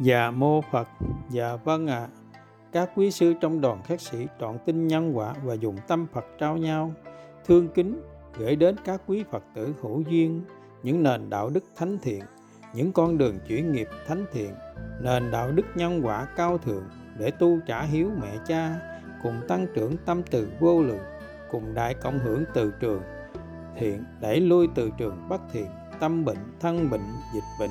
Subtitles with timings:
[0.00, 0.88] Dạ mô Phật,
[1.30, 1.98] dạ vâng ạ.
[1.98, 2.08] À.
[2.72, 6.24] Các quý sư trong đoàn khắc sĩ trọn tin nhân quả và dùng tâm Phật
[6.38, 6.92] trao nhau,
[7.46, 8.00] thương kính
[8.38, 10.42] gửi đến các quý Phật tử hữu duyên
[10.82, 12.22] những nền đạo đức thánh thiện,
[12.74, 14.54] những con đường chuyển nghiệp thánh thiện,
[15.00, 16.84] nền đạo đức nhân quả cao thượng
[17.18, 18.76] để tu trả hiếu mẹ cha,
[19.22, 21.04] cùng tăng trưởng tâm từ vô lượng,
[21.50, 23.02] cùng đại cộng hưởng từ trường
[23.78, 25.66] thiện đẩy lui từ trường bất thiện,
[26.00, 27.04] tâm bệnh, thân bệnh,
[27.34, 27.70] dịch bệnh.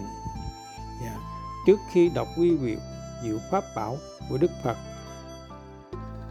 [1.04, 1.41] Yeah.
[1.66, 2.80] Trước khi đọc quy diệu
[3.24, 3.98] diệu pháp bảo
[4.30, 4.78] của Đức Phật.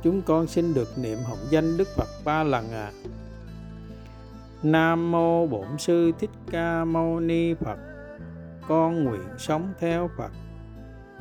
[0.03, 2.93] Chúng con xin được niệm hồng danh Đức Phật ba lần à.
[4.63, 7.79] Nam mô Bổn sư Thích Ca Mâu Ni Phật.
[8.69, 10.31] Con nguyện sống theo Phật.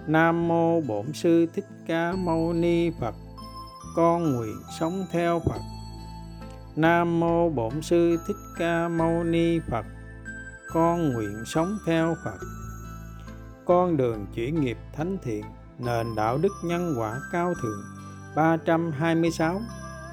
[0.07, 3.15] Nam mô Bổn sư Thích Ca Mâu Ni Phật.
[3.95, 5.61] Con nguyện sống theo Phật.
[6.75, 9.85] Nam mô Bổn sư Thích Ca Mâu Ni Phật.
[10.73, 12.37] Con nguyện sống theo Phật
[13.69, 15.45] con đường chuyển nghiệp thánh thiện,
[15.79, 17.83] nền đạo đức nhân quả cao thượng.
[18.35, 19.61] 326.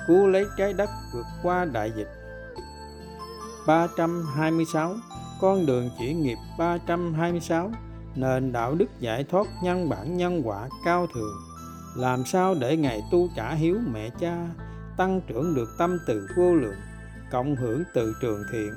[0.07, 2.09] Cứu lấy trái đất vượt qua đại dịch.
[3.67, 4.95] 326.
[5.41, 7.71] Con đường chuyển nghiệp 326.
[8.15, 11.35] Nền đạo đức giải thoát nhân bản nhân quả cao thượng.
[11.97, 14.49] Làm sao để Ngài tu trả hiếu mẹ cha,
[14.97, 16.77] tăng trưởng được tâm từ vô lượng,
[17.31, 18.73] cộng hưởng từ trường thiện,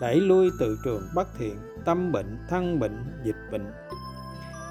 [0.00, 3.72] đẩy lui từ trường bất thiện, tâm bệnh, thân bệnh, dịch bệnh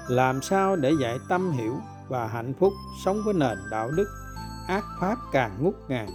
[0.08, 1.76] làm sao để dạy tâm hiểu
[2.08, 2.72] và hạnh phúc
[3.04, 4.08] sống với nền đạo đức?
[4.68, 6.08] Ác pháp càng ngút ngàn,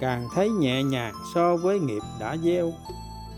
[0.00, 2.72] càng thấy nhẹ nhàng so với nghiệp đã gieo.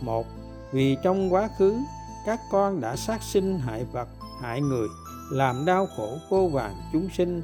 [0.00, 0.26] Một,
[0.72, 1.76] vì trong quá khứ,
[2.26, 4.08] các con đã sát sinh hại vật,
[4.40, 4.88] hại người,
[5.30, 7.42] làm đau khổ vô vàng chúng sinh.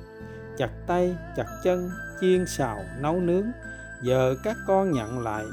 [0.59, 3.45] Chặt tay, chặt chân, chiên xào, nấu nướng.
[4.03, 5.45] Giờ các con nhận lại,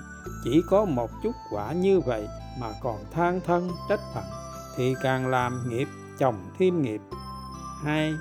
[0.43, 2.27] chỉ có một chút quả như vậy
[2.59, 4.23] mà còn than thân, trách phận,
[4.75, 5.87] thì càng làm nghiệp
[6.19, 7.01] chồng thêm nghiệp.
[7.83, 8.13] Hai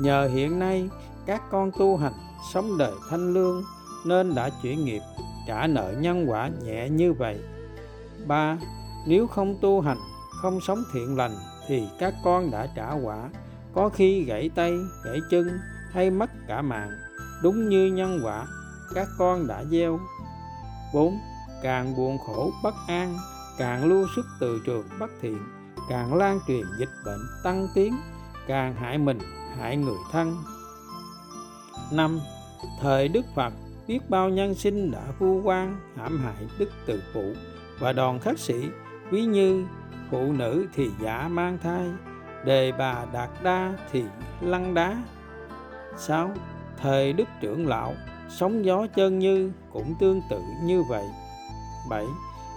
[0.00, 0.90] nhờ hiện nay
[1.26, 2.12] các con tu hành
[2.52, 3.62] sống đời thanh lương
[4.06, 5.02] nên đã chuyển nghiệp
[5.46, 7.40] trả nợ nhân quả nhẹ như vậy.
[8.26, 8.58] Ba
[9.06, 9.98] nếu không tu hành
[10.42, 11.36] không sống thiện lành
[11.68, 13.28] thì các con đã trả quả
[13.74, 14.72] có khi gãy tay
[15.04, 15.58] gãy chân
[15.92, 16.90] hay mất cả mạng.
[17.42, 18.46] Đúng như nhân quả
[18.94, 20.00] các con đã gieo.
[20.94, 21.18] 4.
[21.62, 23.16] Càng buồn khổ bất an,
[23.58, 25.38] càng lưu xuất từ trường bất thiện,
[25.88, 27.96] càng lan truyền dịch bệnh tăng tiến,
[28.46, 29.18] càng hại mình,
[29.58, 30.36] hại người thân.
[31.92, 32.20] Năm,
[32.80, 33.52] thời đức phật
[33.86, 37.32] biết bao nhân sinh đã vu quan hãm hại đức từ phụ
[37.78, 38.68] và đoàn khắc sĩ,
[39.10, 39.66] ví như
[40.10, 41.86] phụ nữ thì giả mang thai,
[42.44, 44.04] đề bà đạt đa thì
[44.40, 45.02] lăn đá.
[45.98, 46.30] Sáu,
[46.82, 47.94] thời đức trưởng lão,
[48.28, 51.04] sóng gió chân như cũng tương tự như vậy.
[51.90, 52.04] Bảy,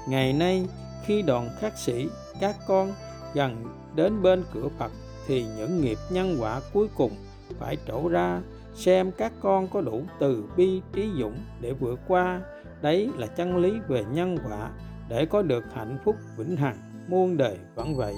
[0.08, 0.68] ngày nay
[1.06, 2.10] khi đoàn khắc sĩ,
[2.42, 2.94] các con
[3.34, 4.92] gần đến bên cửa phật
[5.28, 7.12] thì những nghiệp nhân quả cuối cùng
[7.60, 8.42] phải trổ ra,
[8.74, 12.42] xem các con có đủ từ bi trí dũng để vượt qua
[12.82, 14.70] đấy là chân lý về nhân quả,
[15.10, 18.16] để có được hạnh phúc vĩnh hằng, muôn đời vẫn vậy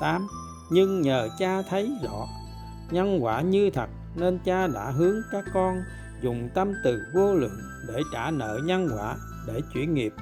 [0.00, 0.26] 8.
[0.70, 2.26] Nhưng nhờ cha thấy rõ,
[2.90, 5.82] nhân quả như thật nên cha đã hướng các con
[6.22, 9.16] dùng tâm từ vô lượng để trả nợ nhân quả,
[9.46, 10.12] để chuyển nghiệp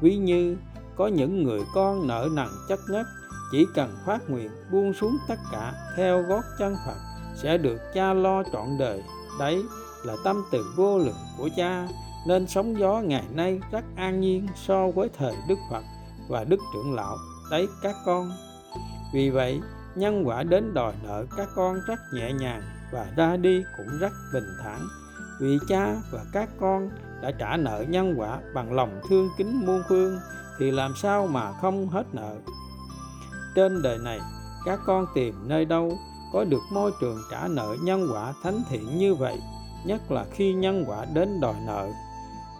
[0.00, 0.56] ví như,
[0.96, 3.06] có những người con nợ nần chất ngất
[3.52, 6.96] chỉ cần phát nguyện, buông xuống tất cả, theo gót chân Phật,
[7.34, 9.02] sẽ được cha lo trọn đời.
[9.38, 9.62] Đấy
[10.04, 11.88] là tâm từ vô lượng của cha.
[12.26, 15.82] Nên sóng gió ngày nay rất an nhiên so với thời Đức Phật
[16.28, 17.16] và Đức trưởng lão.
[17.50, 18.30] Đấy các con.
[19.14, 19.60] Vì vậy,
[19.94, 24.12] nhân quả đến đòi nợ các con rất nhẹ nhàng và ra đi cũng rất
[24.34, 24.80] bình thản.
[25.40, 26.90] Vì cha và các con
[27.22, 30.18] đã trả nợ nhân quả bằng lòng thương kính muôn phương,
[30.58, 32.36] thì làm sao mà không hết nợ?
[33.58, 34.20] Trên đời này,
[34.64, 35.98] các con tìm nơi đâu
[36.32, 39.38] có được môi trường trả nợ nhân quả thánh thiện như vậy,
[39.84, 41.88] nhất là khi nhân quả đến đòi nợ.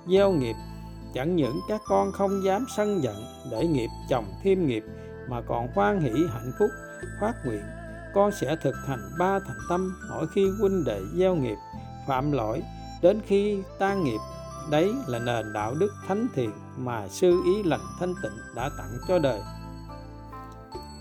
[0.06, 0.56] Gieo nghiệp,
[1.14, 3.16] chẳng những các con không dám sân giận
[3.50, 4.84] để nghiệp chồng thêm nghiệp,
[5.28, 6.70] mà còn hoan hỷ hạnh phúc,
[7.20, 7.62] phát nguyện.
[8.14, 11.58] Con sẽ thực hành ba thành tâm mỗi khi huynh đệ gieo nghiệp,
[12.08, 12.62] phạm lỗi,
[13.02, 14.20] đến khi tan nghiệp.
[14.70, 18.98] Đấy là nền đạo đức thánh thiện mà sư ý lành thanh tịnh đã tặng
[19.08, 19.40] cho đời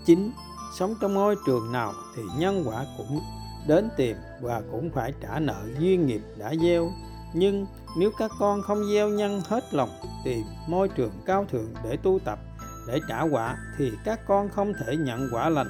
[0.08, 0.32] chính.
[0.78, 3.20] Sống trong môi trường nào thì nhân quả cũng
[3.66, 6.90] đến tìm và cũng phải trả nợ duyên nghiệp đã gieo.
[7.34, 7.66] Nhưng
[7.98, 9.90] nếu các con không gieo nhân hết lòng
[10.24, 12.38] tìm môi trường cao thượng để tu tập,
[12.86, 15.68] để trả quả thì các con không thể nhận quả lành,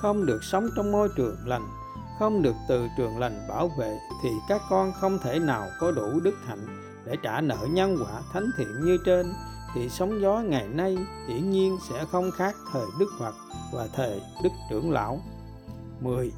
[0.00, 1.68] không được sống trong môi trường lành,
[2.18, 6.20] không được từ trường lành bảo vệ thì các con không thể nào có đủ
[6.20, 6.66] đức hạnh
[7.04, 9.26] để trả nợ nhân quả thánh thiện như trên
[9.76, 13.34] thì sóng gió ngày nay hiển nhiên sẽ không khác thời Đức Phật
[13.72, 15.20] và thời Đức Trưởng Lão.
[16.00, 16.32] 10.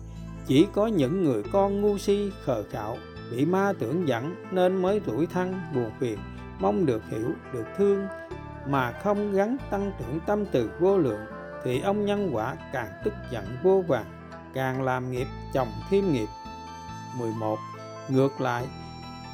[0.47, 2.97] chỉ có những người con ngu si khờ khạo,
[3.31, 6.19] bị ma tưởng dẫn nên mới rủi thân buồn phiền,
[6.61, 8.07] mong được hiểu, được thương,
[8.67, 11.21] mà không gắn tăng trưởng tâm từ vô lượng,
[11.65, 14.07] thì ông nhân quả càng tức giận vô vàng,
[14.55, 16.29] càng làm nghiệp chồng thêm nghiệp
[17.19, 17.59] 11
[18.09, 18.67] ngược lại,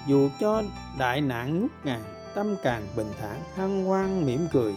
[0.06, 0.62] dù cho
[0.98, 2.02] đại nạn ngút ngàn
[2.34, 4.74] tâm càng bình thản hân hoan mỉm cười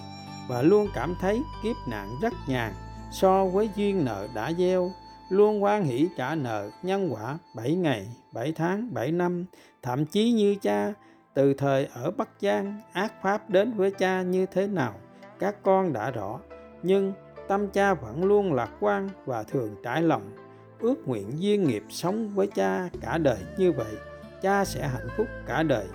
[0.50, 2.74] và luôn cảm thấy kiếp nạn rất nhàn.
[3.12, 4.92] So với duyên nợ đã gieo
[5.30, 9.46] luôn quan hỷ trả nợ nhân quả 7 ngày, 7 tháng, 7 năm,
[9.82, 10.94] thậm chí như cha
[11.34, 14.94] từ thời ở Bắc Giang ác pháp đến với cha như thế nào
[15.40, 16.40] các con đã rõ.
[16.84, 17.14] Nhưng
[17.48, 20.32] tâm cha vẫn luôn lạc quan và thường trải lòng
[20.80, 23.96] ước nguyện duyên nghiệp sống với cha cả đời như vậy.
[24.42, 25.86] Cha sẽ hạnh phúc cả đời.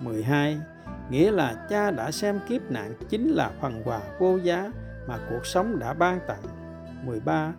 [0.00, 0.58] 12
[1.10, 4.72] nghĩa là cha đã xem kiếp nạn chính là phần quà vô giá
[5.06, 6.42] mà cuộc sống đã ban tặng.
[7.04, 7.52] 13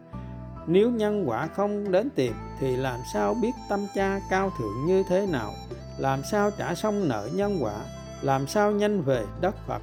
[0.68, 5.04] nếu nhân quả không đến tìm thì làm sao biết tâm cha cao thượng như
[5.10, 5.54] thế nào?
[5.98, 7.74] Làm sao trả xong nợ nhân quả?
[8.22, 9.82] Làm sao nhanh về đất Phật?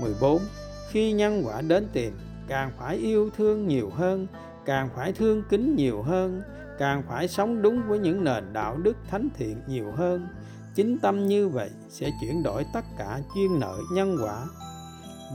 [0.00, 0.42] 14
[0.90, 2.12] khi nhân quả đến tìm,
[2.48, 4.26] càng phải yêu thương nhiều hơn,
[4.64, 6.42] càng phải thương kính nhiều hơn,
[6.78, 10.28] càng phải sống đúng với những nền đạo đức thánh thiện nhiều hơn
[10.74, 14.46] chính tâm như vậy sẽ chuyển đổi tất cả chuyên nợ nhân quả.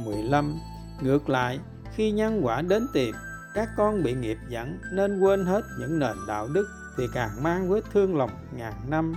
[0.06, 0.59] 15
[1.01, 1.59] ngược lại,
[1.95, 3.15] khi nhân quả đến tìm,
[3.53, 7.69] các con bị nghiệp dẫn nên quên hết những nền đạo đức thì càng mang
[7.69, 9.15] vết thương lòng ngàn năm.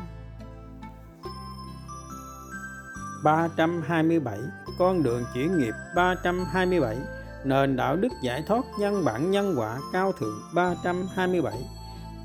[3.24, 4.38] 327
[4.78, 6.96] Con đường chuyển nghiệp 327
[7.44, 11.52] Nền đạo đức giải thoát nhân bản nhân quả cao thượng 327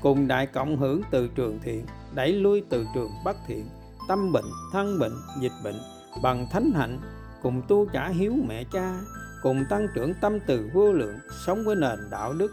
[0.02, 3.66] Cùng đại cộng hưởng từ trường thiện, Đẩy lui từ trường bất thiện.
[4.08, 5.80] Tâm bệnh, thân bệnh, dịch bệnh
[6.22, 6.98] Bằng thánh hạnh
[7.42, 9.00] Cùng tu trả hiếu mẹ cha
[9.42, 12.52] Cùng tăng trưởng tâm từ vô lượng Sống với nền đạo đức.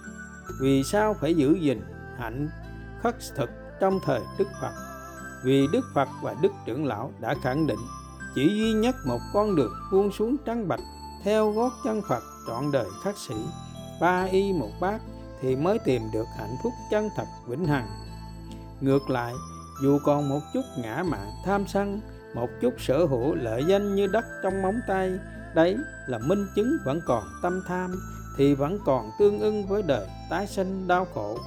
[0.61, 1.81] Vì sao phải giữ gìn
[2.17, 2.49] hạnh
[3.03, 3.49] khất thực
[3.79, 4.73] trong thời Đức Phật?
[5.43, 7.79] Vì Đức Phật và Đức Trưởng Lão đã khẳng định
[8.35, 10.79] chỉ duy nhất một con đường buông xuống trắng bạch
[11.23, 13.35] theo gót chân Phật trọn đời khắc sĩ
[14.01, 15.01] ba y một bát
[15.41, 17.87] thì mới tìm được hạnh phúc chân thật vĩnh hằng.
[18.81, 19.33] Ngược lại
[19.83, 22.01] dù còn một chút ngã mạn tham sân
[22.35, 25.19] một chút sở hữu lợi danh như đất trong móng tay
[25.55, 25.77] đấy
[26.07, 27.95] là minh chứng vẫn còn tâm tham
[28.37, 31.37] thì vẫn còn tương ưng với đời tái sinh đau khổ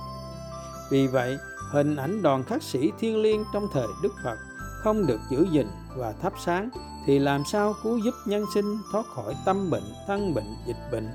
[0.90, 1.38] vì vậy
[1.70, 4.38] hình ảnh đoàn khắc sĩ thiên liêng trong thời đức phật
[4.82, 6.70] không được giữ gìn và thắp sáng
[7.06, 11.08] thì làm sao cứu giúp nhân sinh thoát khỏi tâm bệnh, thân bệnh, dịch bệnh.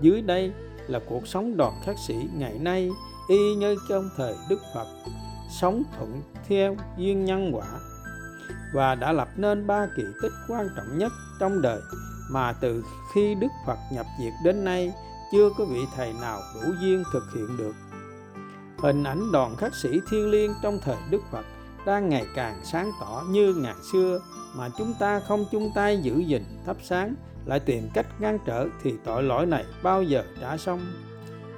[0.00, 0.52] Dưới đây
[0.88, 2.90] là cuộc sống đoàn khắc sĩ ngày nay
[3.28, 4.86] y như trong thời Đức Phật,
[5.60, 7.66] sống thuận theo duyên nhân quả,
[8.74, 11.80] và đã lập nên ba kỳ tích quan trọng nhất trong đời
[12.30, 12.84] mà từ
[13.14, 14.92] khi Đức Phật nhập diệt đến nay
[15.32, 17.74] chưa có vị thầy nào đủ duyên thực hiện được.
[18.78, 21.44] Hình ảnh đoàn khắc sĩ thiên liêng trong thời Đức Phật
[21.86, 24.20] đang ngày càng sáng tỏ như ngày xưa
[24.56, 27.14] mà chúng ta không chung tay giữ gìn, thắp sáng,
[27.44, 30.92] lại tìm cách ngăn trở thì tội lỗi này bao giờ trả xong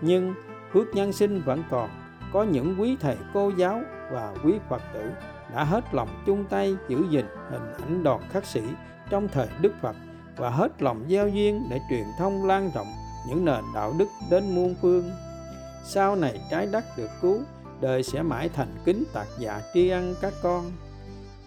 [0.00, 0.34] nhưng
[0.72, 1.90] phước nhân sinh vẫn còn
[2.36, 3.80] có những quý thầy cô giáo
[4.12, 5.10] và quý phật tử
[5.54, 8.60] đã hết lòng chung tay giữ gìn hình ảnh đoàn khắc sĩ
[9.10, 9.96] trong thời đức phật
[10.36, 12.86] và hết lòng giao duyên để truyền thông lan rộng
[13.28, 15.10] những nền đạo đức đến muôn phương.
[15.84, 17.40] Sau này trái đất được cứu,
[17.80, 20.64] đời sẽ mãi thành kính tạc dạ tri ân các con.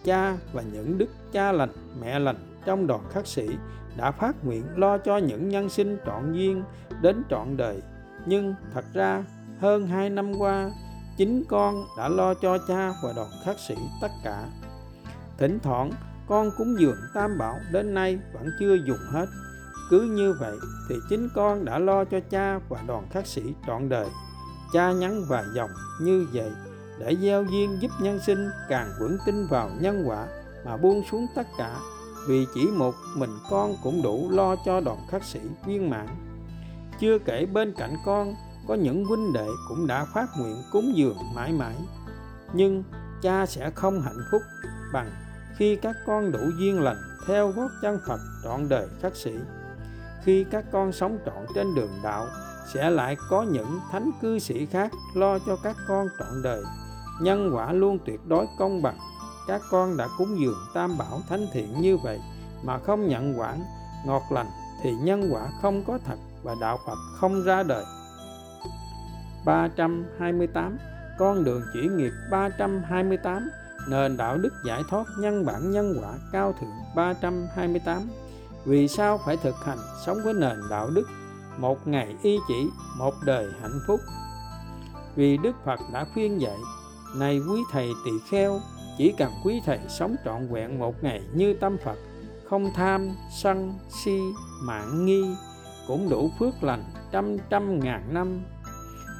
[0.04, 3.48] Cha và những đức cha lành, mẹ lành trong đoàn khắc sĩ
[3.96, 6.62] đã phát nguyện lo cho những nhân sinh trọn duyên
[7.02, 7.82] đến trọn đời.
[8.26, 9.24] Nhưng thật ra
[9.60, 10.70] hơn hai năm qua,
[11.16, 14.44] chính con đã lo cho cha và đoàn khắc sĩ tất cả.
[15.38, 15.92] Thỉnh thoảng,
[16.26, 19.26] con cúng dường tam bảo đến nay vẫn chưa dùng hết.
[19.90, 20.56] Cứ như vậy
[20.88, 24.06] thì chính con đã lo cho cha và đoàn khắc sĩ trọn đời.
[24.72, 26.50] Cha nhắn vài dòng như vậy
[26.98, 30.26] để gieo duyên giúp nhân sinh càng vững tin vào nhân quả
[30.64, 31.76] mà buông xuống tất cả.
[32.28, 36.06] Vì chỉ một mình con cũng đủ lo cho đoàn khắc sĩ viên mãn.
[37.00, 38.34] Chưa kể bên cạnh con
[38.68, 41.74] có những huynh đệ cũng đã phát nguyện cúng dường mãi mãi.
[42.52, 42.84] Nhưng
[43.22, 44.42] cha sẽ không hạnh phúc
[44.92, 45.10] bằng
[45.56, 49.32] khi các con đủ duyên lành theo gót chân Phật trọn đời khắc sĩ
[50.24, 52.26] khi các con sống trọn trên đường đạo,
[52.74, 56.62] sẽ lại có những thánh cư sĩ khác lo cho các con trọn đời.
[57.20, 58.98] Nhân quả luôn tuyệt đối công bằng.
[59.48, 62.20] Các con đã cúng dường tam bảo thánh thiện như vậy
[62.62, 63.64] mà không nhận quản
[64.06, 64.46] ngọt lành
[64.82, 67.84] thì nhân quả không có thật và đạo Phật không ra đời.
[69.44, 70.78] 328
[71.18, 73.50] con đường chuyển nghiệp 328
[73.88, 78.08] nền đạo đức giải thoát nhân bản nhân quả cao thượng 328
[78.64, 81.08] vì sao phải thực hành sống với nền đạo đức,
[81.58, 82.68] một ngày y chỉ,
[82.98, 84.00] một đời hạnh phúc?
[85.16, 86.56] Vì Đức Phật đã khuyên dạy,
[87.16, 88.60] này quý thầy tỳ kheo,
[88.98, 91.98] chỉ cần quý thầy sống trọn vẹn một ngày như tâm Phật,
[92.48, 93.10] không tham,
[93.42, 94.20] sân, si,
[94.62, 95.22] mạng, nghi,
[95.86, 98.42] cũng đủ phước lành trăm trăm ngàn năm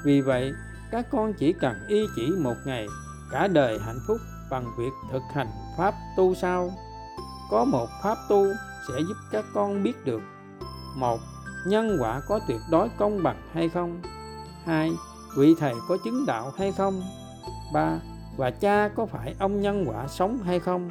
[0.05, 0.53] vì vậy,
[0.91, 2.87] các con chỉ cần y chỉ một ngày,
[3.31, 4.17] cả đời hạnh phúc
[4.51, 6.73] bằng việc thực hành pháp tu sao?
[7.51, 8.47] Có một pháp tu
[8.89, 10.21] sẽ giúp các con biết được,
[10.97, 11.21] một,
[11.67, 14.03] nhân quả có tuyệt đối công bằng hay không?
[14.65, 14.93] Hai,
[15.37, 17.03] vị thầy có chứng đạo hay không?
[17.73, 17.99] Ba,
[18.37, 20.91] và cha có phải ông nhân quả sống hay không?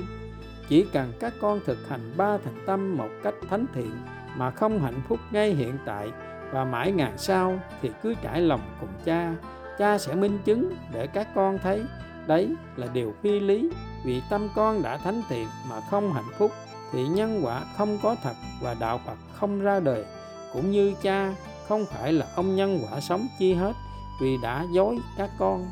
[0.69, 3.91] Chỉ cần các con thực hành ba thành tâm một cách thánh thiện
[4.35, 6.11] mà không hạnh phúc ngay hiện tại
[6.51, 9.35] và mãi ngàn sau thì cứ trải lòng cùng cha
[9.79, 11.83] cha sẽ minh chứng để các con thấy
[12.27, 13.69] đấy là điều phi lý.
[14.05, 16.51] Vì tâm con đã thánh thiện mà không hạnh phúc
[16.91, 20.05] thì nhân quả không có thật và đạo phật không ra đời.
[20.53, 21.35] Cũng như cha,
[21.67, 23.73] không phải là ông nhân quả sống chi hết
[24.21, 25.65] vì đã dối các con.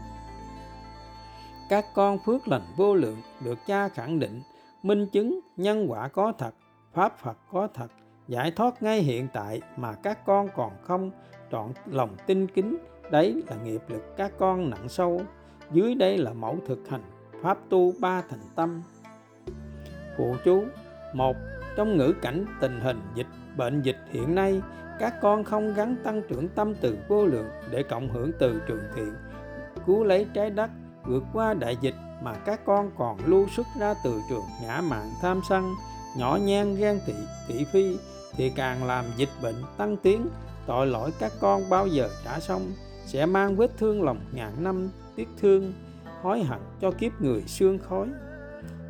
[1.70, 4.42] Các con phước lành vô lượng được cha khẳng định,
[4.84, 6.52] minh chứng nhân quả có thật,
[6.94, 7.88] pháp phật có thật
[8.28, 11.12] giải thoát ngay hiện tại mà các con còn không
[11.52, 12.78] trọn lòng tin kính,
[13.12, 15.22] đấy là nghiệp lực các con nặng sâu.
[15.72, 17.04] Dưới đây là mẫu thực hành
[17.42, 18.84] pháp tu ba thành tâm.
[20.18, 20.64] Phụ chú,
[21.14, 21.36] một,
[21.78, 24.62] trong ngữ cảnh tình hình dịch, bệnh dịch hiện nay,
[25.00, 28.84] các con không gắn tăng trưởng tâm từ vô lượng để cộng hưởng từ trường
[28.96, 29.14] thiện,
[29.86, 30.70] cứu lấy trái đất,
[31.04, 35.10] vượt qua đại dịch mà các con còn lưu xuất ra từ trường ngã mạng
[35.22, 35.74] tham sân,
[36.18, 37.14] nhỏ nhen ghen tị
[37.48, 37.98] thị phi
[38.38, 40.30] thì càng làm dịch bệnh tăng tiến,
[40.66, 42.72] tội lỗi các con bao giờ trả xong
[43.06, 45.74] sẽ mang vết thương lòng ngàn năm, tiếc thương,
[46.22, 48.08] hối hận cho kiếp người xương khói.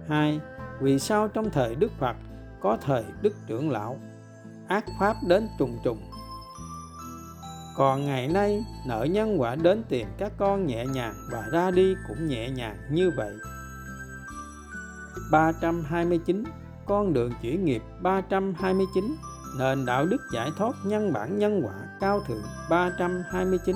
[0.07, 0.39] Hai,
[0.81, 2.15] vì sao trong thời đức phật
[2.61, 3.97] có thời đức trưởng lão,
[4.67, 6.01] ác pháp đến trùng trùng?
[7.77, 11.95] Còn ngày nay, nợ nhân quả đến tìm các con nhẹ nhàng và ra đi
[12.07, 13.33] cũng nhẹ nhàng như vậy.
[15.31, 16.43] 329
[16.85, 19.15] con đường chuyển nghiệp 329
[19.57, 23.75] nền đạo đức giải thoát nhân bản nhân quả cao thượng 329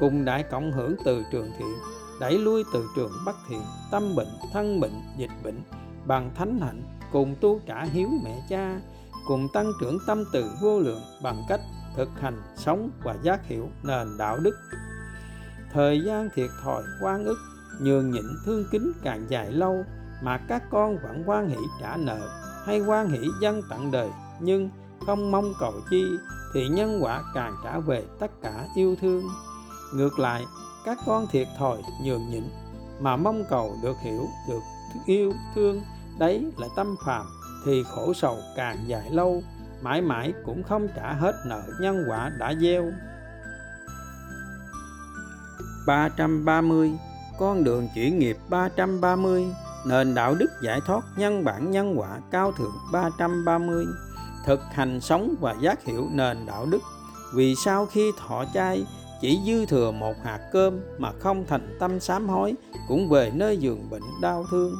[0.00, 1.74] cùng đại cộng hưởng từ trường thiện,
[2.20, 5.62] đẩy lui từ trường bất thiện, tâm bệnh, thân bệnh, dịch bệnh,
[6.06, 8.80] bằng thánh hạnh, cùng tu trả hiếu mẹ cha,
[9.26, 11.60] cùng tăng trưởng tâm từ vô lượng bằng cách
[11.96, 14.54] thực hành sống và giác hiểu nền đạo đức.
[15.72, 17.38] Thời gian thiệt thòi quan ức,
[17.80, 19.84] nhường nhịn thương kính càng dài lâu
[20.22, 22.18] mà các con vẫn quan hỷ trả nợ
[22.66, 24.70] hay quan hỷ dân tặng đời, nhưng
[25.06, 26.04] không mong cầu chi,
[26.54, 29.24] thì nhân quả càng trả về tất cả yêu thương.
[29.94, 30.44] Ngược lại,
[30.84, 32.44] các con thiệt thòi nhường nhịn,
[33.00, 34.60] mà mong cầu được hiểu, được
[35.06, 35.82] yêu thương,
[36.18, 37.26] đấy là tâm phàm,
[37.64, 39.42] thì khổ sầu càng dài lâu,
[39.82, 42.84] mãi mãi cũng không trả hết nợ nhân quả đã gieo.
[45.86, 46.92] 330
[47.38, 49.46] con đường chuyển nghiệp 330
[49.86, 53.86] nền đạo đức giải thoát nhân bản nhân quả cao thượng 330
[54.46, 56.82] thực hành sống và giác hiểu nền đạo đức.
[57.34, 58.86] Vì sao khi thọ chay,
[59.20, 62.54] chỉ dư thừa một hạt cơm mà không thành tâm sám hối,
[62.88, 64.74] cũng về nơi giường bệnh đau thương?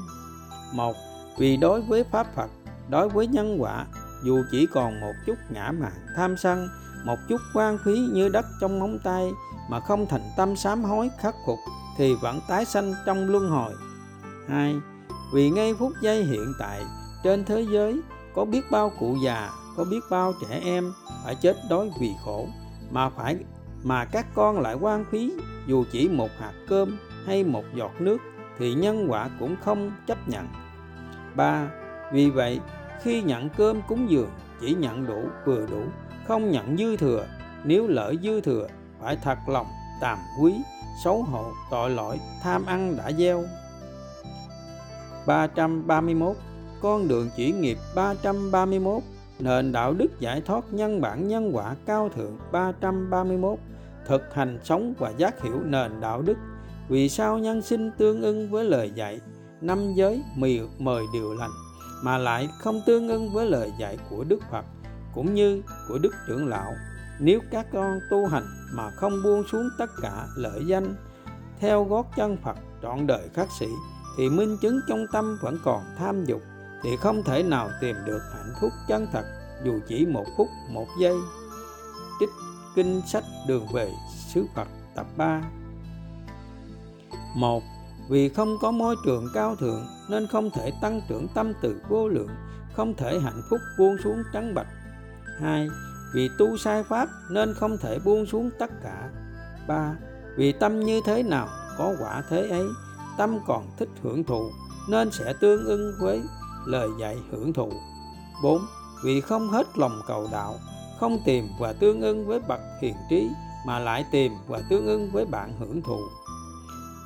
[0.75, 0.97] Một,
[1.39, 2.51] vì đối với pháp phật,
[2.89, 3.87] đối với nhân quả,
[4.25, 6.69] dù chỉ còn một chút ngã mạn tham sân,
[7.05, 9.31] một chút quan khí như đất trong móng tay,
[9.71, 11.59] mà không thành tâm sám hối khắc phục,
[11.99, 13.73] thì vẫn tái sanh trong luân hồi.
[14.49, 14.77] Hai,
[15.35, 16.83] vì ngay phút giây hiện tại,
[17.23, 18.01] trên thế giới
[18.35, 20.93] có biết bao cụ già, có biết bao trẻ em
[21.25, 22.47] phải chết đói vì khổ,
[22.91, 23.37] mà phải,
[23.83, 25.33] mà các con lại quan phí,
[25.67, 28.19] dù chỉ một hạt cơm hay một giọt nước
[28.59, 30.49] thì nhân quả cũng không chấp nhận.
[31.35, 31.71] Ba,
[32.13, 32.61] vì vậy,
[33.03, 35.83] khi nhận cơm cúng dường, chỉ nhận đủ vừa đủ,
[36.29, 37.27] không nhận dư thừa.
[37.65, 38.69] Nếu lỡ dư thừa,
[39.01, 39.67] phải thật lòng,
[40.01, 40.55] tàm quý,
[41.05, 43.45] xấu hổ, tội lỗi, tham ăn đã gieo.
[45.27, 46.37] 331
[46.83, 49.03] con đường chỉ nghiệp 331
[49.39, 53.59] nền đạo đức giải thoát nhân bản nhân quả cao thượng 331
[54.07, 56.37] thực hành sống và giác hiểu nền đạo đức.
[56.89, 59.21] Vì sao nhân sinh tương ưng với lời dạy,
[59.61, 60.23] năm giới
[60.79, 61.51] mời điều lành,
[62.05, 64.65] mà lại không tương ưng với lời dạy của Đức Phật
[65.15, 66.73] cũng như của Đức trưởng lão?
[67.21, 70.95] Nếu các con tu hành mà không buông xuống tất cả lợi danh
[71.61, 73.67] theo gót chân Phật trọn đời khắc sĩ
[74.17, 76.43] thì minh chứng trong tâm vẫn còn tham dục
[76.83, 79.25] thì không thể nào tìm được hạnh phúc chân thật,
[79.65, 81.17] dù chỉ một phút, một giây.
[82.21, 82.31] Trích
[82.75, 83.93] kinh sách đường về
[84.35, 85.43] xứ Phật, tập 3
[87.35, 87.63] một,
[88.09, 92.09] vì không có môi trường cao thượng nên không thể tăng trưởng tâm từ vô
[92.09, 92.29] lượng,
[92.75, 94.67] không thể hạnh phúc buông xuống trắng bạch.
[95.41, 95.69] Hai,
[96.15, 99.09] vì tu sai pháp nên không thể buông xuống tất cả.
[99.67, 99.95] Ba,
[100.37, 101.49] vì tâm như thế nào,
[101.79, 102.67] có quả thế ấy,
[103.19, 104.51] tâm còn thích hưởng thụ
[104.89, 106.23] nên sẽ tương ưng với
[106.67, 107.73] lời dạy hưởng thụ
[108.43, 108.67] 4.
[109.05, 110.55] Vì không hết lòng cầu đạo,
[111.01, 113.29] không tìm và tương ưng với bậc hiền trí
[113.67, 116.01] mà lại tìm và tương ưng với bạn hưởng thụ.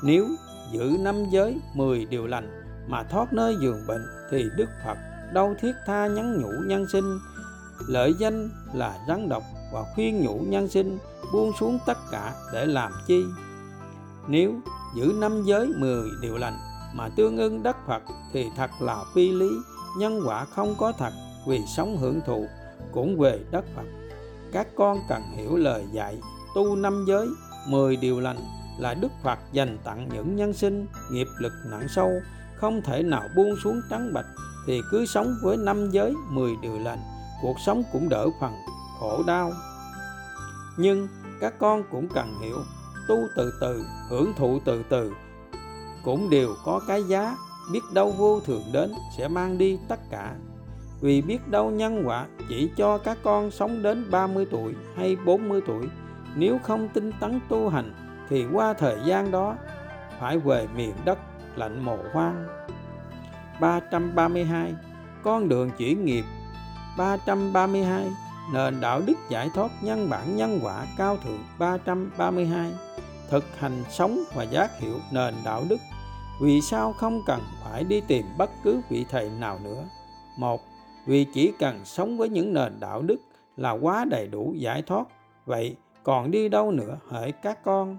[0.05, 0.27] Nếu
[0.73, 4.99] giữ năm giới, mười điều lành mà thoát nơi giường bệnh thì Đức Phật
[5.33, 7.19] đâu thiết tha nhắn nhủ nhân sinh
[7.87, 10.99] lợi danh là rắn độc và khuyên nhủ nhân sinh
[11.33, 13.25] buông xuống tất cả để làm chi
[14.29, 14.55] nếu
[14.97, 16.59] giữ năm giới mười điều lành
[16.97, 19.51] mà tương ưng đất Phật thì thật là phi lý,
[19.99, 21.13] nhân quả không có thật
[21.47, 22.47] vì sống hưởng thụ,
[22.93, 23.87] cũng về đất Phật.
[24.53, 26.19] Các con cần hiểu lời dạy,
[26.55, 27.29] tu năm giới,
[27.69, 28.39] mười điều lành
[28.79, 32.11] là Đức Phật dành tặng những nhân sinh, nghiệp lực nặng sâu,
[32.57, 34.27] không thể nào buông xuống trắng bạch
[34.67, 36.99] thì cứ sống với năm giới, mười điều lành,
[37.43, 38.53] cuộc sống cũng đỡ phần
[39.01, 39.53] khổ đau.
[40.79, 41.09] Nhưng
[41.41, 42.57] các con cũng cần hiểu,
[43.09, 45.13] tu từ từ, hưởng thụ từ từ
[46.07, 47.37] cũng đều có cái giá,
[47.73, 50.35] biết đâu vô thường đến sẽ mang đi tất cả.
[51.01, 55.61] Vì biết đâu nhân quả, chỉ cho các con sống đến 30 tuổi hay 40
[55.67, 55.87] tuổi,
[56.37, 57.95] nếu không tinh tấn tu hành
[58.29, 59.57] thì qua thời gian đó
[60.21, 61.19] phải về miền đất
[61.57, 62.47] lạnh mồ hoang.
[63.61, 64.75] 332
[65.23, 66.25] con đường chuyển nghiệp.
[66.99, 68.07] 332
[68.53, 72.73] nền đạo đức giải thoát nhân bản nhân quả cao thượng 332
[73.31, 75.77] thực hành sống và giác hiểu nền đạo đức
[76.41, 79.85] vì sao không cần phải đi tìm bất cứ vị thầy nào nữa?
[80.39, 80.61] Một,
[81.07, 83.17] vì chỉ cần sống với những nền đạo đức
[83.57, 85.07] là quá đầy đủ giải thoát.
[85.47, 87.97] Vậy còn đi đâu nữa hỡi các con?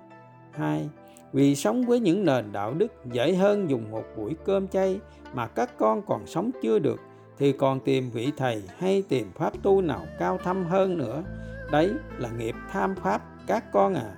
[0.51, 0.89] Hai,
[1.33, 4.99] vì sống với những nền đạo đức dễ hơn dùng một buổi cơm chay
[5.33, 6.99] mà các con còn sống chưa được,
[7.37, 11.23] thì còn tìm vị thầy hay tìm pháp tu nào cao thâm hơn nữa.
[11.71, 14.15] Đấy là nghiệp tham pháp các con à.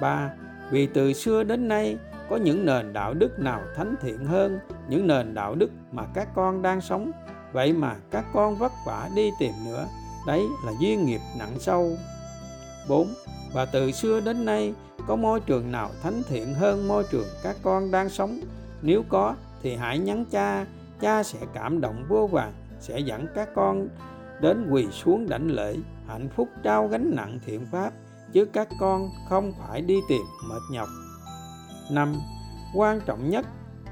[0.00, 0.30] Ba,
[0.70, 1.96] vì từ xưa đến nay
[2.30, 4.58] có những nền đạo đức nào thánh thiện hơn
[4.88, 7.10] những nền đạo đức mà các con đang sống?
[7.52, 9.86] Vậy mà các con vất vả đi tìm nữa.
[10.26, 11.90] Đấy là duyên nghiệp nặng sâu.
[12.88, 13.08] 4.
[13.52, 14.74] Và từ xưa đến nay,
[15.06, 18.40] có môi trường nào thánh thiện hơn môi trường các con đang sống?
[18.82, 20.66] Nếu có, thì hãy nhắn cha.
[21.00, 23.88] Cha sẽ cảm động vô vàng sẽ dẫn các con
[24.40, 27.92] đến quỳ xuống đảnh lễ, hạnh phúc trao gánh nặng thiện pháp,
[28.32, 30.88] chứ các con không phải đi tìm mệt nhọc
[31.90, 32.14] năm,
[32.74, 33.46] quan trọng nhất,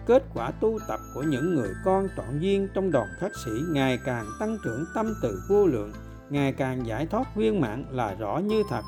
[0.07, 3.99] kết quả tu tập của những người con trọn duyên trong đoàn khắc sĩ ngày
[4.05, 5.93] càng tăng trưởng tâm từ vô lượng,
[6.31, 8.83] ngày càng giải thoát viên mãn là rõ như thật.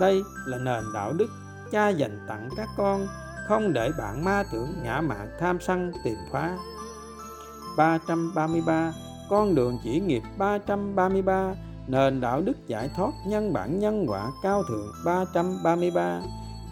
[0.00, 1.28] Đây là nền đạo đức
[1.70, 3.06] cha dành tặng các con,
[3.48, 6.56] không để bạn ma tưởng ngã mạn tham sân tìm phá.
[7.76, 8.92] 333
[9.30, 11.54] con đường chỉ nghiệp 333
[11.86, 16.20] nền đạo đức giải thoát nhân bản nhân quả cao thượng 333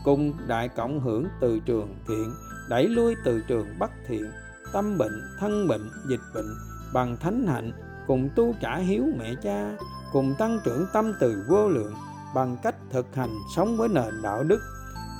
[0.04, 2.34] cùng đại cộng hưởng từ trường thiện,
[2.68, 4.30] đẩy lui từ trường bất thiện,
[4.72, 6.54] tâm bệnh, thân bệnh, dịch bệnh,
[6.92, 7.72] bằng thánh hạnh,
[8.06, 9.76] cùng tu trả hiếu mẹ cha,
[10.12, 11.94] cùng tăng trưởng tâm từ vô lượng,
[12.34, 14.60] bằng cách thực hành sống với nền đạo đức.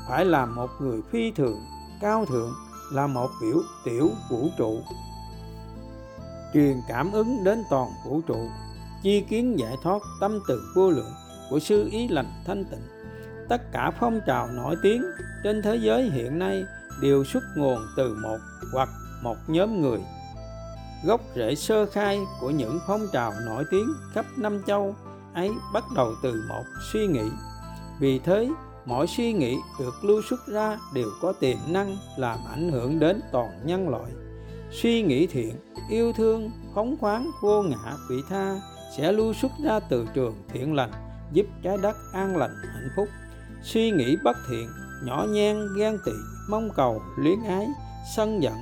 [0.09, 1.59] Phải là một người phi thường,
[2.01, 2.53] cao thượng,
[2.93, 4.83] là một biểu tiểu vũ trụ.
[6.55, 8.49] Truyền cảm ứng đến toàn vũ trụ,
[9.03, 11.13] chi kiến giải thoát tâm từ vô lượng
[11.51, 12.98] của sư ý lành thanh tịnh
[13.49, 15.05] tất cả phong trào nổi tiếng
[15.45, 16.65] trên thế giới hiện nay
[17.01, 18.39] đều xuất nguồn từ một
[18.73, 18.89] hoặc
[19.23, 19.99] một nhóm người.
[21.05, 24.95] Gốc rễ sơ khai của những phong trào nổi tiếng khắp năm châu
[25.35, 27.31] ấy bắt đầu từ một suy nghĩ.
[28.01, 28.49] Vì thế,
[28.87, 33.21] mỗi suy nghĩ được lưu xuất ra đều có tiềm năng làm ảnh hưởng đến
[33.33, 34.13] toàn nhân loại.
[34.71, 35.55] Suy nghĩ thiện,
[35.91, 38.57] yêu thương, phóng khoáng vô ngã vị tha
[38.97, 40.91] sẽ lưu xuất ra từ trường thiện lành,
[41.33, 43.09] giúp trái đất an lành, hạnh phúc
[43.63, 44.69] suy nghĩ bất thiện,
[45.05, 46.13] nhỏ nhen, ghen tị,
[46.49, 47.67] mong cầu, luyến ái,
[48.17, 48.55] sân giận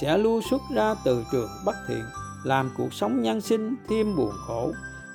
[0.00, 2.04] sẽ lưu xuất ra từ trường bất thiện,
[2.44, 4.72] làm cuộc sống nhân sinh thêm buồn khổ,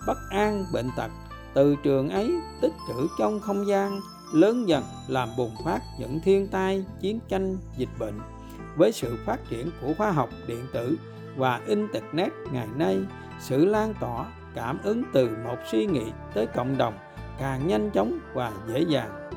[0.08, 1.12] bất an, bệnh tật.
[1.54, 4.00] Từ trường ấy tích trữ trong không gian,
[4.34, 8.20] lớn dần làm bùng phát những thiên tai, chiến tranh, dịch bệnh.
[8.76, 10.96] Với sự phát triển của khoa học điện tử
[11.38, 13.00] và internet ngày nay,
[13.40, 14.26] sự lan tỏa,
[14.56, 16.94] cảm ứng từ một suy nghĩ tới cộng đồng
[17.40, 19.29] càng nhanh chóng và dễ dàng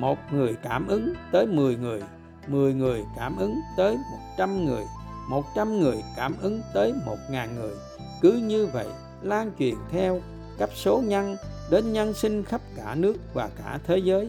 [0.00, 2.02] một người cảm ứng tới 10 người
[2.48, 4.84] 10 người cảm ứng tới 100 người
[5.30, 7.74] 100 người cảm ứng tới 1.000 người.
[8.20, 8.86] Cứ như vậy,
[9.22, 10.20] lan truyền theo
[10.58, 11.36] cấp số nhân
[11.70, 14.28] đến nhân sinh khắp cả nước và cả thế giới.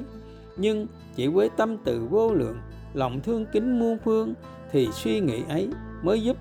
[0.57, 2.57] Nhưng chỉ với tâm từ vô lượng,
[2.93, 4.33] lòng thương kính muôn phương,
[4.71, 5.69] thì suy nghĩ ấy
[6.03, 6.37] mới giúp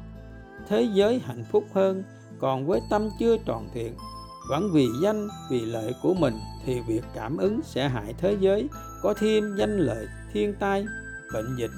[0.69, 2.05] thế giới hạnh phúc hơn.
[2.39, 3.95] Còn với tâm chưa tròn thiện
[4.51, 6.35] vẫn vì danh, vì lợi của mình
[6.65, 8.69] thì việc cảm ứng sẽ hại thế giới.
[9.03, 10.85] Có thêm danh lợi thiên tai,
[11.33, 11.71] bệnh dịch.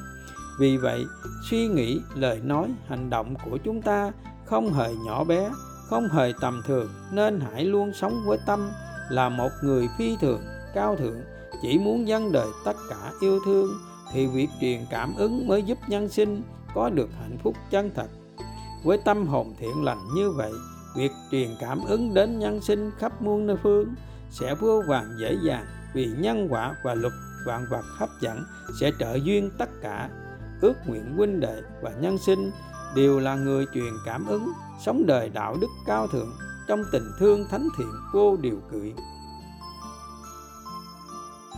[0.61, 1.05] Vì vậy,
[1.51, 4.13] suy nghĩ, lời nói, hành động của chúng ta
[4.45, 5.51] không hề nhỏ bé,
[5.89, 8.71] không hề tầm thường, nên hãy luôn sống với tâm
[9.11, 10.41] là một người phi thường,
[10.75, 11.21] cao thượng.
[11.63, 13.71] Chỉ muốn dân đời tất cả yêu thương
[14.13, 16.43] thì việc truyền cảm ứng mới giúp nhân sinh
[16.75, 18.09] có được hạnh phúc chân thật.
[18.85, 20.53] Với tâm hồn thiện lành như vậy
[20.97, 23.95] việc truyền cảm ứng đến nhân sinh khắp muôn nơi phương
[24.31, 27.13] sẽ vô vàng dễ dàng vì nhân quả và luật
[27.47, 28.45] vạn vật hấp dẫn
[28.81, 30.09] sẽ trợ duyên tất cả.
[30.61, 32.51] Ước nguyện huynh đệ và nhân sinh
[32.95, 34.53] đều là người truyền cảm ứng
[34.85, 36.33] sống đời đạo đức cao thượng,
[36.69, 38.97] trong tình thương thánh thiện vô điều kiện.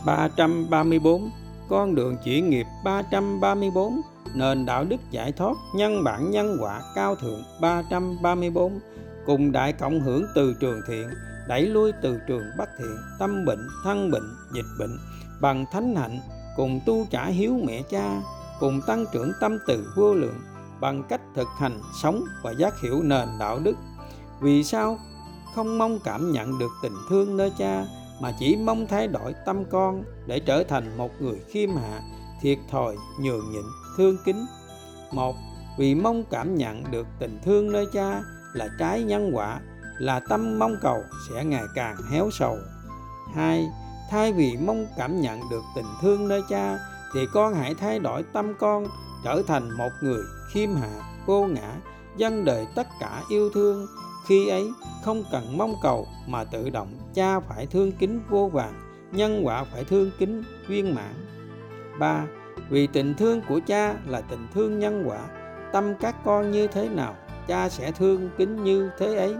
[0.06, 1.30] 334
[1.68, 4.00] con đường chuyển nghiệp 334
[4.34, 8.80] nền đạo đức giải thoát nhân bản nhân quả cao thượng 334
[9.26, 11.08] cùng đại cộng hưởng từ trường thiện,
[11.48, 14.98] đẩy lui từ trường bất thiện, tâm bệnh, thân bệnh, dịch bệnh.
[15.40, 16.20] Bằng thánh hạnh,
[16.56, 18.22] cùng tu trả hiếu mẹ cha,
[18.60, 20.40] cùng tăng trưởng tâm từ vô lượng,
[20.80, 23.76] bằng cách thực hành sống và giác hiểu nền đạo đức.
[24.40, 24.98] Vì sao
[25.54, 27.84] không mong cảm nhận được tình thương nơi cha,
[28.20, 32.00] mà chỉ mong thay đổi tâm con để trở thành một người khiêm hạ,
[32.42, 33.64] thiệt thòi, nhường nhịn,
[33.96, 34.46] thương kính?
[35.12, 35.36] Một,
[35.78, 38.22] vì mong cảm nhận được tình thương nơi cha
[38.54, 39.60] là trái nhân quả,
[39.98, 42.58] là tâm mong cầu sẽ ngày càng héo sầu.
[43.34, 43.66] Hai,
[44.10, 46.78] thay vì mong cảm nhận được tình thương nơi cha,
[47.14, 48.86] thì con hãy thay đổi tâm con,
[49.24, 50.90] trở thành một người khiêm hạ,
[51.26, 51.74] vô ngã
[52.16, 53.86] dân đời tất cả yêu thương.
[54.26, 54.70] Khi ấy,
[55.04, 58.74] không cần mong cầu mà tự động cha phải thương kính vô vàng,
[59.12, 61.14] nhân quả phải thương kính viên mãn.
[61.98, 62.24] Ba,
[62.70, 65.18] vì tình thương của cha là tình thương nhân quả,
[65.72, 67.14] tâm các con như thế nào
[67.48, 69.36] cha sẽ thương kính như thế ấy.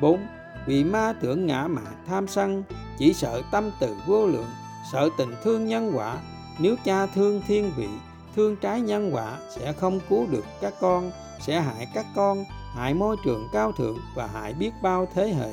[0.00, 0.26] 4.
[0.66, 2.62] Vì ma tưởng ngã mà tham sân,
[2.98, 4.50] Chỉ sợ tâm từ vô lượng,
[4.92, 6.18] Sợ tình thương nhân quả.
[6.60, 7.88] Nếu cha thương thiên vị,
[8.36, 11.10] Thương trái nhân quả, Sẽ không cứu được các con,
[11.40, 15.50] Sẽ hại các con, Hại môi trường cao thượng Và hại biết bao thế hệ.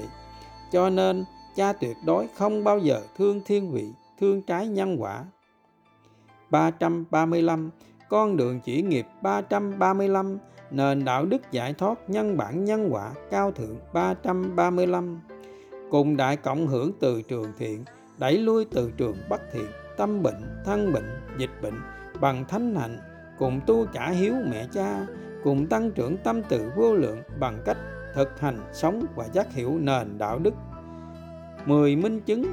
[0.71, 5.25] Cho nên, cha tuyệt đối không bao giờ thương thiên vị, Thương trái nhân quả.
[6.49, 7.69] 335
[8.09, 10.38] Con đường chỉ nghiệp 335
[10.71, 15.21] nền đạo đức giải thoát nhân bản nhân quả cao thượng 335
[15.91, 17.84] cùng đại cộng hưởng từ trường thiện,
[18.17, 19.65] đẩy lui từ trường bất thiện,
[19.97, 21.82] tâm bệnh, thân bệnh, dịch bệnh,
[22.21, 22.99] bằng thánh hạnh,
[23.39, 25.06] cùng tu trả hiếu mẹ cha,
[25.43, 27.78] cùng tăng trưởng tâm từ vô lượng bằng cách
[28.13, 30.54] thực hành sống và giác hiểu nền đạo đức.
[31.65, 32.45] Mười minh chứng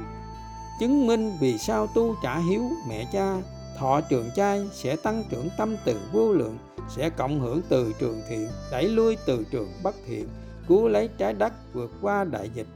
[0.79, 3.35] chứng minh vì sao tu trả hiếu mẹ cha,
[3.77, 6.57] thọ trường trai sẽ tăng trưởng tâm từ vô lượng
[6.89, 10.27] sẽ cộng hưởng từ trường thiện, đẩy lui từ trường bất thiện,
[10.67, 12.67] cứu lấy trái đất vượt qua đại dịch.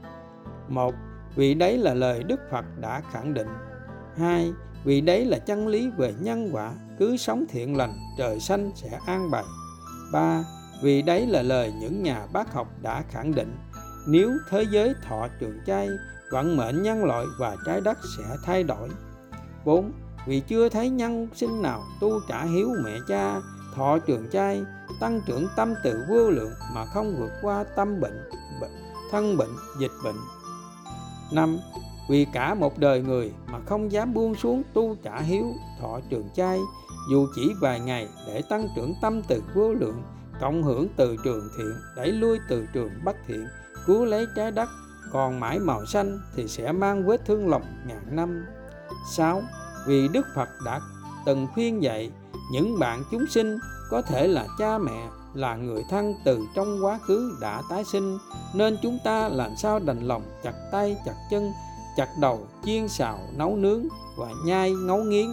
[0.68, 0.94] Một,
[1.36, 3.48] vì đấy là lời đức phật đã khẳng định.
[4.16, 4.52] Hai,
[4.84, 8.98] vì đấy là chân lý về nhân quả, cứ sống thiện lành, trời xanh sẽ
[9.06, 9.44] an bài
[10.12, 10.44] ba,
[10.82, 13.56] vì đấy là lời những nhà bác học đã khẳng định.
[14.08, 15.88] Nếu thế giới thọ trường chay,
[16.32, 18.88] vận mệnh nhân loại và trái đất sẽ thay đổi.
[19.64, 19.92] 4.
[20.26, 23.40] Vì chưa thấy nhân sinh nào tu trả hiếu mẹ cha
[23.78, 24.64] thọ trường trai
[25.00, 28.28] tăng trưởng tâm tự vô lượng mà không vượt qua tâm bệnh,
[28.60, 28.70] bệnh
[29.10, 30.16] thân bệnh dịch bệnh
[31.32, 31.58] năm
[32.08, 35.44] vì cả một đời người mà không dám buông xuống tu trả hiếu
[35.80, 36.58] thọ trường trai
[37.10, 40.02] dù chỉ vài ngày để tăng trưởng tâm từ vô lượng
[40.40, 43.46] cộng hưởng từ trường thiện đẩy lui từ trường bất thiện
[43.86, 44.68] cứu lấy trái đất
[45.12, 48.46] còn mãi màu xanh thì sẽ mang vết thương lòng ngàn năm
[49.10, 49.42] 6.
[49.86, 50.80] Vì Đức Phật đã
[51.26, 52.10] từng khuyên dạy
[52.52, 53.58] những bạn chúng sinh
[53.90, 58.18] có thể là cha mẹ là người thân từ trong quá khứ đã tái sinh
[58.54, 61.52] nên chúng ta làm sao đành lòng chặt tay chặt chân
[61.96, 63.84] chặt đầu chiên xào nấu nướng
[64.16, 65.26] và nhai ngấu nghiến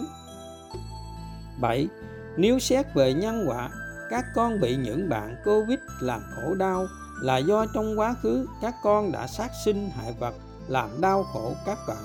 [1.60, 1.88] 7.
[2.36, 3.70] Nếu xét về nhân quả
[4.10, 6.86] các con bị những bạn Covid làm khổ đau
[7.22, 10.34] là do trong quá khứ các con đã sát sinh hại vật
[10.68, 12.04] làm đau khổ các bạn.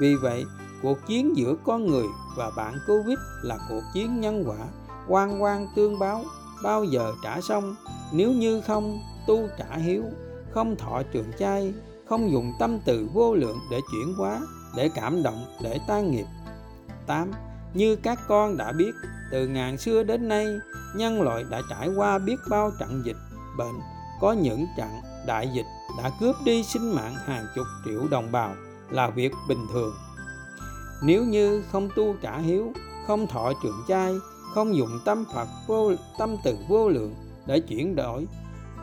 [0.00, 0.44] Vì vậy,
[0.82, 4.66] cuộc chiến giữa con người và bạn Covid là cuộc chiến nhân quả,
[5.08, 6.24] quan quan tương báo,
[6.62, 7.76] bao giờ trả xong,
[8.12, 10.04] nếu như không tu trả hiếu,
[10.50, 11.74] không thọ trường chay,
[12.08, 14.40] không dùng tâm từ vô lượng để chuyển hóa,
[14.76, 16.26] để cảm động, để tan nghiệp.
[17.06, 17.30] 8.
[17.74, 18.92] Như các con đã biết,
[19.30, 20.46] từ ngàn xưa đến nay,
[20.96, 23.16] nhân loại đã trải qua biết bao trận dịch,
[23.58, 23.80] bệnh,
[24.20, 24.88] có những trận
[25.26, 25.66] đại dịch
[26.02, 28.54] đã cướp đi sinh mạng hàng chục triệu đồng bào
[28.90, 29.94] là việc bình thường
[31.02, 32.72] nếu như không tu trả hiếu
[33.06, 34.14] không thọ trường chay
[34.54, 37.14] không dùng tâm phật vô tâm từ vô lượng
[37.46, 38.26] để chuyển đổi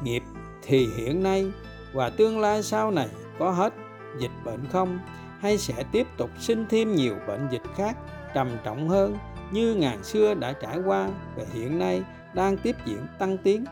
[0.03, 0.23] nghiệp
[0.63, 1.51] thì hiện nay
[1.93, 3.07] và tương lai sau này
[3.39, 3.73] có hết
[4.19, 4.99] dịch bệnh không
[5.39, 7.97] hay sẽ tiếp tục sinh thêm nhiều bệnh dịch khác
[8.33, 9.17] trầm trọng hơn
[9.51, 13.65] như ngàn xưa đã trải qua và hiện nay đang tiếp diễn tăng tiến.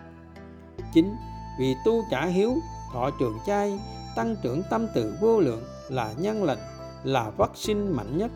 [0.93, 1.15] chính
[1.60, 2.53] Vì tu trả hiếu,
[2.93, 3.79] thọ trường chay,
[4.15, 6.58] tăng trưởng tâm từ vô lượng là nhân lành,
[7.03, 8.31] là vaccine mạnh nhất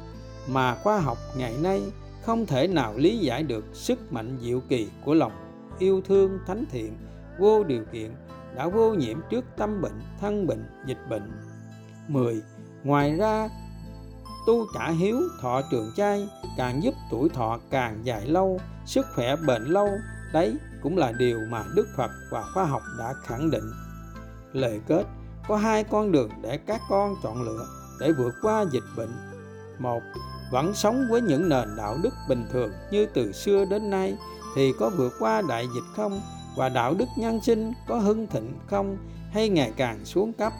[0.48, 1.82] mà khoa học ngày nay
[2.22, 5.48] không thể nào lý giải được sức mạnh diệu kỳ của lòng
[5.80, 6.98] yêu thương thánh thiện,
[7.40, 8.12] vô điều kiện,
[8.56, 11.32] đã vô nhiễm trước tâm bệnh, thân bệnh, dịch bệnh.
[12.08, 12.42] 10.
[12.84, 13.50] Ngoài ra,
[14.48, 19.36] tu trả hiếu, thọ trường trai càng giúp tuổi thọ càng dài lâu, sức khỏe
[19.48, 19.90] bền lâu.
[20.34, 23.72] Đấy cũng là điều mà đức phật và khoa học đã khẳng định.
[24.54, 25.04] Lời kết,
[25.48, 27.66] có hai con đường để các con chọn lựa
[28.00, 29.12] để vượt qua dịch bệnh.
[29.80, 30.02] Một,
[30.52, 34.18] vẫn sống với những nền đạo đức bình thường như từ xưa đến nay
[34.56, 36.22] thì có vượt qua đại dịch không?
[36.58, 38.98] Và đạo đức nhân sinh có hưng thịnh không?
[39.32, 40.54] Hay ngày càng xuống cấp?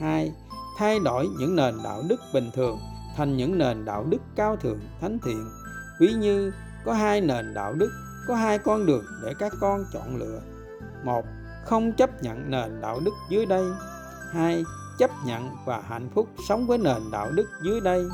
[0.00, 0.32] Hai,
[0.78, 2.78] thay đổi những nền đạo đức bình thường
[3.16, 5.48] thành những nền đạo đức cao thượng, thánh thiện.
[6.00, 6.52] Ví như,
[6.84, 7.90] có hai nền đạo đức,
[8.28, 10.40] có hai con đường để các con chọn lựa.
[11.04, 11.24] Một,
[11.64, 13.64] không chấp nhận nền đạo đức dưới đây.
[14.32, 14.64] Hai
[14.98, 18.04] chấp nhận và hạnh phúc sống với nền đạo đức dưới đây.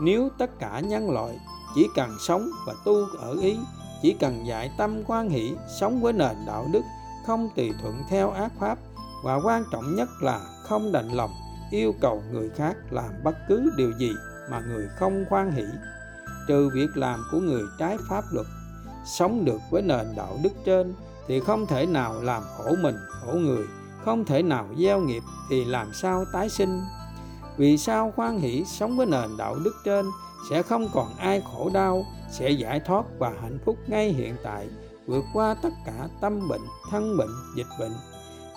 [0.00, 1.40] Nếu tất cả nhân loại
[1.74, 3.58] chỉ cần sống và tu ở ý,
[4.02, 6.82] chỉ cần dạy tâm quan hỷ sống với nền đạo đức,
[7.26, 8.78] không tùy thuận theo ác pháp,
[9.24, 11.30] và quan trọng nhất là không đành lòng
[11.70, 14.12] yêu cầu người khác làm bất cứ điều gì
[14.50, 15.64] mà người không khoan hỷ.
[16.48, 18.46] Trừ việc làm của người trái pháp luật,
[19.04, 20.94] sống được với nền đạo đức trên
[21.26, 23.66] thì không thể nào làm khổ mình, khổ người
[24.08, 26.80] không thể nào gieo nghiệp thì làm sao tái sinh?
[27.56, 30.06] Vì sao khoan hỷ sống với nền đạo đức trên
[30.50, 34.68] sẽ không còn ai khổ đau, sẽ giải thoát và hạnh phúc ngay hiện tại,
[35.06, 37.92] vượt qua tất cả tâm bệnh, thân bệnh, dịch bệnh?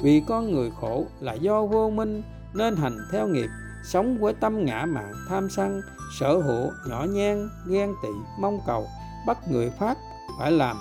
[0.02, 3.50] Vì con người khổ là do vô minh nên hành theo nghiệp,
[3.84, 5.82] sống với tâm ngã mạn tham sân,
[6.20, 8.10] sở hữu nhỏ nhen, ghen tị,
[8.40, 8.88] mong cầu,
[9.28, 9.98] bắt người phát
[10.40, 10.78] phải làm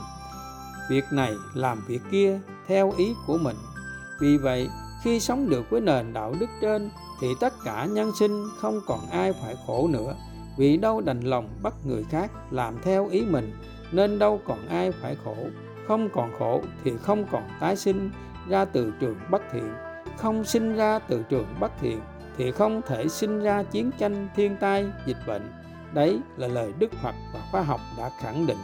[0.91, 3.57] việc này, làm việc kia theo ý của mình
[4.21, 4.69] vì vậy,
[5.03, 9.01] khi sống được với nền đạo đức trên, thì tất cả nhân sinh không còn
[9.11, 10.15] ai phải khổ nữa.
[10.59, 13.53] Vì đâu đành lòng bắt người khác làm theo ý mình,
[13.93, 15.37] nên đâu còn ai phải khổ.
[15.89, 18.11] Không còn khổ thì không còn tái sinh
[18.49, 19.73] ra từ trường bất thiện.
[20.17, 22.01] Không sinh ra từ trường bất thiện
[22.37, 25.53] thì không thể sinh ra chiến tranh, thiên tai, dịch bệnh.
[25.93, 28.59] Đấy là lời đức phật và khoa học đã khẳng định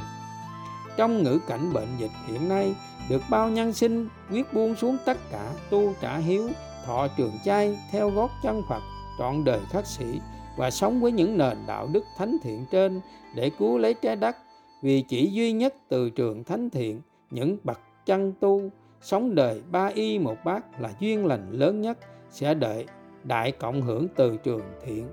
[0.97, 2.75] trong ngữ cảnh bệnh dịch hiện nay,
[3.09, 6.49] được bao nhân sinh, quyết buông xuống tất cả, tu trả hiếu,
[6.87, 8.83] thọ trường chay, theo gót chân phật,
[9.19, 10.21] trọn đời khắc sĩ,
[10.59, 13.01] và sống với những nền đạo đức thánh thiện trên
[13.35, 14.37] để cứu lấy trái đất.
[14.83, 19.87] Vì chỉ duy nhất từ trường thánh thiện, những bậc chân tu, sống đời ba
[19.87, 21.99] y một bát là duyên lành lớn nhất,
[22.31, 22.87] sẽ đợi
[23.25, 25.09] đại cộng hưởng từ trường thiện.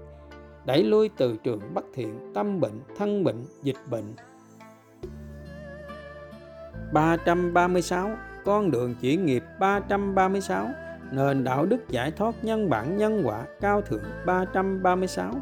[0.66, 4.16] Đẩy lui từ trường bất thiện, tâm bệnh, thân bệnh, dịch bệnh
[6.94, 8.10] 336
[8.46, 10.70] con đường chuyển nghiệp 336
[11.12, 15.34] nền đạo đức giải thoát nhân bản nhân quả cao thượng 336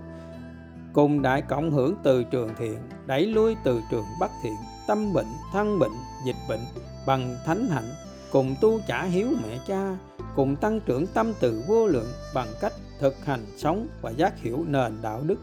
[0.94, 4.56] cùng đại cộng hưởng từ trường thiện, đẩy lui từ trường bất thiện,
[4.88, 5.92] tâm bệnh, thân bệnh,
[6.26, 6.60] dịch bệnh
[7.08, 7.90] bằng thánh hạnh,
[8.32, 9.98] cùng tu trả hiếu mẹ cha,
[10.36, 14.66] cùng tăng trưởng tâm từ vô lượng bằng cách thực hành sống và giác hiểu
[14.68, 15.38] nền đạo đức.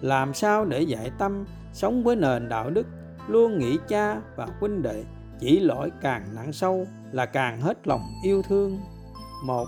[0.00, 2.86] Làm sao để dạy tâm, sống với nền đạo đức,
[3.28, 5.04] luôn nghĩ cha và huynh đệ
[5.40, 8.80] chỉ lỗi càng nặng sâu là càng hết lòng yêu thương.
[9.44, 9.66] Một,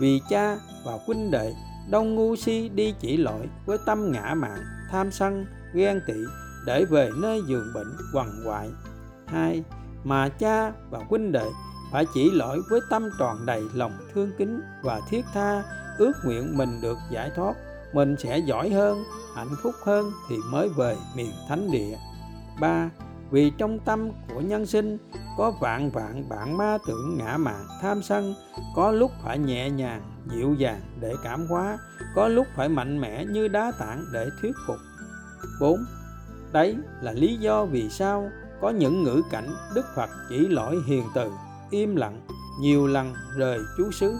[0.00, 1.54] vì cha và huynh đệ
[1.90, 4.58] đông ngu si đi chỉ lỗi với tâm ngã mạn,
[4.90, 6.14] tham sân, ghen tị
[6.66, 8.68] để về nơi giường bệnh quằn quại.
[9.26, 9.64] Hai,
[10.04, 11.46] mà cha và huynh đệ
[11.92, 15.62] phải chỉ lỗi với tâm tròn đầy lòng thương kính và thiết tha,
[15.98, 17.54] ước nguyện mình được giải thoát,
[17.92, 19.04] mình sẽ giỏi hơn,
[19.36, 21.96] hạnh phúc hơn thì mới về miền thánh địa.
[22.60, 22.90] Ba
[23.30, 24.98] vì trong tâm của nhân sinh
[25.36, 28.34] có vạn vạn bạn ma tưởng ngã mạn tham sân
[28.76, 31.78] có lúc phải nhẹ nhàng dịu dàng để cảm hóa
[32.14, 34.76] có lúc phải mạnh mẽ như đá tảng để thuyết phục
[35.60, 35.84] 4.
[36.52, 41.04] Đấy là lý do vì sao có những ngữ cảnh Đức Phật chỉ lỗi hiền
[41.14, 41.30] từ,
[41.70, 42.20] im lặng,
[42.60, 44.16] nhiều lần rời chú xứ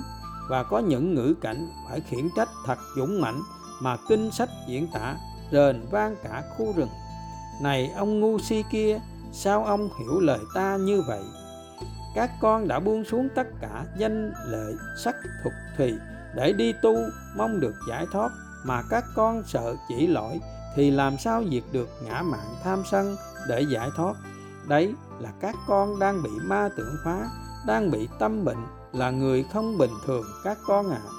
[0.50, 3.40] và có những ngữ cảnh phải khiển trách thật dũng mãnh
[3.82, 5.16] mà kinh sách diễn tả
[5.52, 6.88] rền vang cả khu rừng.
[7.62, 9.00] Này ông ngu si kia,
[9.32, 11.22] sao ông hiểu lời ta như vậy?
[12.14, 15.92] Các con đã buông xuống tất cả danh lợi sắc thuộc thùy
[16.34, 16.96] để đi tu
[17.36, 18.30] mong được giải thoát
[18.64, 20.40] mà các con sợ chỉ lỗi
[20.74, 23.16] thì làm sao diệt được ngã mạng tham sân
[23.48, 24.16] để giải thoát
[24.68, 27.28] đấy là các con đang bị ma tưởng phá
[27.66, 31.10] đang bị tâm bệnh là người không bình thường các con ạ à.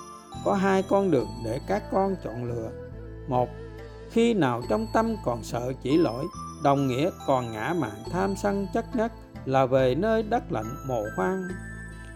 [0.45, 2.69] có hai con đường để các con chọn lựa
[3.27, 3.49] một
[4.11, 6.25] khi nào trong tâm còn sợ chỉ lỗi,
[6.63, 9.11] đồng nghĩa còn ngã mạng tham sân chất ngất
[9.45, 11.43] là về nơi đất lạnh mồ hoang.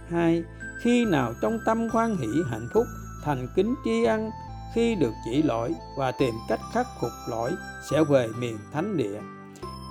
[0.10, 0.43] Hai,
[0.81, 2.86] khi nào trong tâm khoan hỷ hạnh phúc,
[3.23, 4.29] thành kính tri ân,
[4.73, 7.51] khi được chỉ lỗi và tìm cách khắc phục lỗi
[7.91, 9.19] sẽ về miền thánh địa.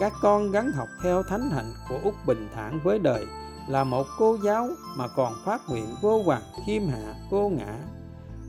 [0.00, 3.26] Các con gắn học theo thánh hạnh của úc bình thản với đời
[3.68, 7.74] là một cô giáo mà còn phát nguyện vô hoàng khiêm hạ, vô ngã.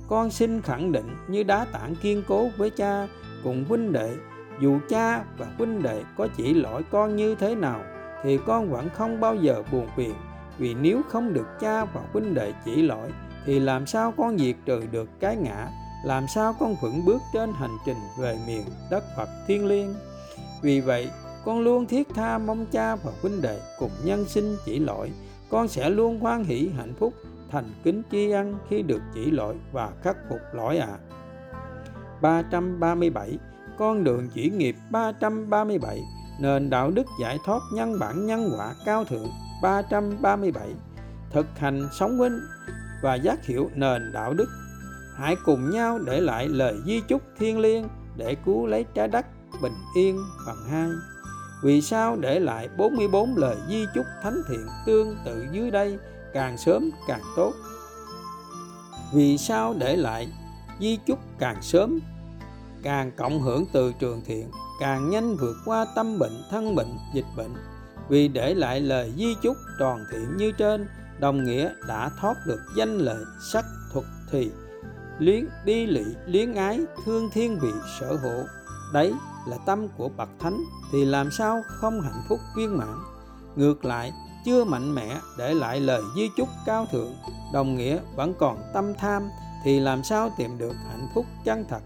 [0.07, 3.07] Con xin khẳng định như đá tảng kiên cố với cha
[3.45, 4.15] cùng huynh đệ
[4.59, 7.81] dù cha và huynh đệ có chỉ lỗi con như thế nào,
[8.23, 10.13] thì con vẫn không bao giờ buồn phiền
[10.57, 13.11] vì nếu không được cha và huynh đệ chỉ lỗi,
[13.45, 15.67] thì làm sao con diệt trừ được cái ngã
[16.05, 19.93] làm sao con vững bước trên hành trình về miền đất Phật thiên liêng
[20.61, 21.09] vì vậy,
[21.45, 25.11] con luôn thiết tha mong cha và huynh đệ cùng nhân sinh chỉ lỗi
[25.49, 27.13] con sẽ luôn hoan hỷ hạnh phúc,
[27.51, 30.87] thành kính tri ân khi được chỉ lỗi và khắc phục lỗi ạ.
[30.87, 31.04] À.
[32.21, 33.37] 337
[33.77, 36.01] Con đường chỉ nghiệp 337
[36.39, 39.27] Nền đạo đức giải thoát nhân bản nhân quả cao thượng
[39.61, 40.69] 337
[41.31, 42.39] Thực hành sống vinh
[43.01, 44.49] và giác hiểu nền đạo đức.
[45.15, 49.25] Hãy cùng nhau để lại lời di chúc thiên liêng để cứu lấy trái đất
[49.61, 50.89] bình yên phần 2
[51.63, 55.97] vì sao để lại 44 lời di chúc thánh thiện tương tự dưới đây
[56.33, 57.53] càng sớm càng tốt?
[59.13, 60.27] Vì sao để lại
[60.79, 61.99] di chúc càng sớm,
[62.83, 67.25] càng cộng hưởng từ trường thiện, càng nhanh vượt qua tâm bệnh, thân bệnh, dịch
[67.37, 67.53] bệnh.
[68.09, 70.87] Vì để lại lời di chúc tròn thiện như trên,
[71.19, 74.51] đồng nghĩa đã thoát được danh lợi sắc thuật thì.
[75.19, 78.43] Luyến bi lị, luyến ái, thương thiên vị sở hộ
[78.93, 79.13] đấy
[79.47, 82.97] là tâm của bậc thánh, thì làm sao không hạnh phúc viên mãn?
[83.55, 84.11] Ngược lại,
[84.45, 87.15] chưa mạnh mẽ để lại lời di chúc cao thượng,
[87.53, 89.29] đồng nghĩa vẫn còn tâm tham
[89.65, 91.81] thì làm sao tìm được hạnh phúc chân thật?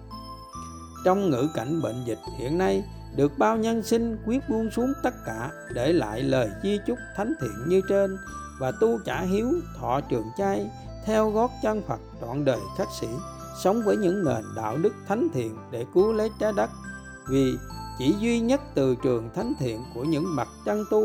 [1.06, 2.84] Trong ngữ cảnh bệnh dịch hiện nay,
[3.16, 7.34] được bao nhân sinh quyết buông xuống tất cả để lại lời di chúc thánh
[7.42, 8.18] thiện như trên
[8.60, 10.70] và tu trả hiếu, thọ trường chay
[11.06, 13.08] theo gót chân Phật trọn đời khắc sĩ,
[13.64, 16.70] sống với những nền đạo đức thánh thiện để cứu lấy trái đất.
[17.30, 17.54] Vì
[17.98, 21.02] chỉ duy nhất từ trường thánh thiện của những bậc chân tu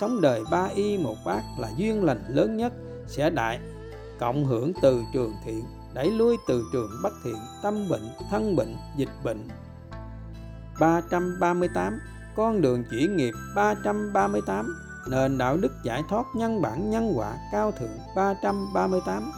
[0.00, 2.72] sống đời ba y một bát là duyên lành lớn nhất
[3.06, 3.60] sẽ đại
[4.18, 8.76] cộng hưởng từ trường thiện đẩy lui từ trường bất thiện tâm bệnh, thân bệnh,
[8.96, 9.48] dịch bệnh.
[10.80, 11.98] 338
[12.36, 14.74] con đường chuyển nghiệp 338
[15.08, 19.32] nền đạo đức giải thoát nhân bản nhân quả cao thượng 338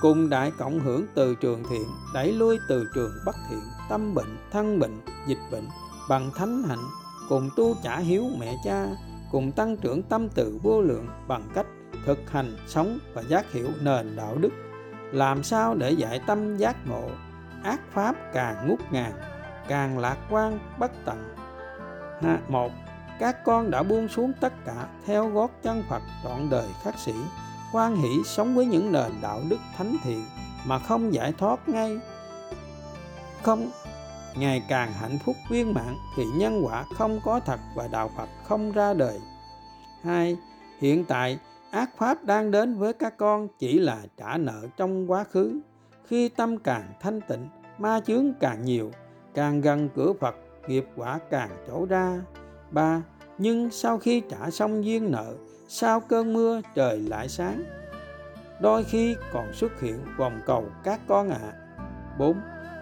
[0.00, 4.36] cùng đại cộng hưởng từ trường thiện, đẩy lui từ trường bất thiện tâm bệnh,
[4.50, 5.68] thân bệnh, dịch bệnh
[6.08, 6.84] bằng thánh hạnh,
[7.28, 8.86] cùng tu trả hiếu mẹ cha,
[9.32, 11.66] cùng tăng trưởng tâm từ vô lượng bằng cách
[12.06, 14.50] thực hành sống và giác hiểu nền đạo đức
[15.12, 17.08] làm sao để dạy tâm giác ngộ?
[17.64, 19.12] Ác pháp càng ngút ngàn
[19.68, 21.34] càng lạc quan bất tận.
[22.48, 22.72] Một
[23.18, 27.14] các con đã buông xuống tất cả theo gót chân Phật trọn đời khắc sĩ
[27.72, 30.24] quan hỷ sống với những nền đạo đức thánh thiện
[30.64, 31.98] mà không giải thoát ngay.
[33.42, 33.70] Không
[34.36, 38.28] ngày càng hạnh phúc viên mãn thì nhân quả không có thật và đạo Phật
[38.44, 39.20] không ra đời.
[40.04, 40.36] Hai,
[40.80, 41.38] hiện tại
[41.70, 45.60] ác pháp đang đến với các con chỉ là trả nợ trong quá khứ.
[46.04, 48.90] Khi tâm càng thanh tịnh, ma chướng càng nhiều,
[49.34, 50.36] càng gần cửa Phật,
[50.68, 52.20] nghiệp quả càng trổ ra.
[52.70, 53.02] Ba,
[53.38, 55.34] nhưng sau khi trả xong duyên nợ,
[55.68, 57.64] sau cơn mưa trời lại sáng.
[58.60, 61.38] Đôi khi còn xuất hiện vòng cầu các con ạ.
[61.42, 61.52] À.
[62.18, 62.36] 4.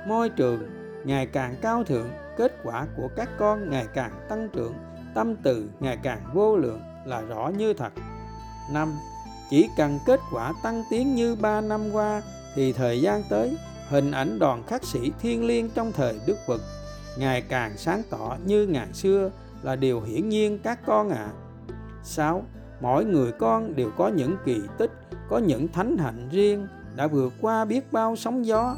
[0.06, 0.62] Môi trường
[1.04, 4.74] ngày càng cao thượng kết quả của các con ngày càng tăng trưởng
[5.14, 7.92] tâm từ ngày càng vô lượng là rõ như thật
[8.72, 8.98] năm
[9.50, 12.22] chỉ cần kết quả tăng tiến như ba năm qua
[12.54, 13.56] thì thời gian tới
[13.88, 16.60] hình ảnh đoàn khắc sĩ thiên liêng trong thời đức phật
[17.18, 19.30] ngày càng sáng tỏ như ngàn xưa
[19.62, 21.32] là điều hiển nhiên các con ạ à.
[22.04, 22.44] 6.
[22.80, 24.90] Mỗi người con đều có những kỳ tích,
[25.28, 28.76] có những thánh hạnh riêng đã vượt qua biết bao sóng gió.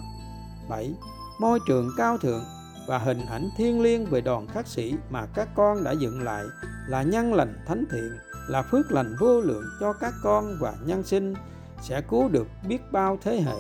[0.68, 0.94] 7
[1.40, 2.44] môi trường cao thượng
[2.86, 6.44] và hình ảnh thiêng liêng về đoàn khắc sĩ mà các con đã dựng lại
[6.86, 11.02] là nhân lành thánh thiện là phước lành vô lượng cho các con và nhân
[11.02, 11.34] sinh
[11.82, 13.56] sẽ cứu được biết bao thế hệ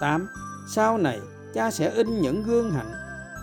[0.00, 0.28] 8.
[0.68, 1.20] Sau này
[1.54, 2.92] cha sẽ in những gương hạnh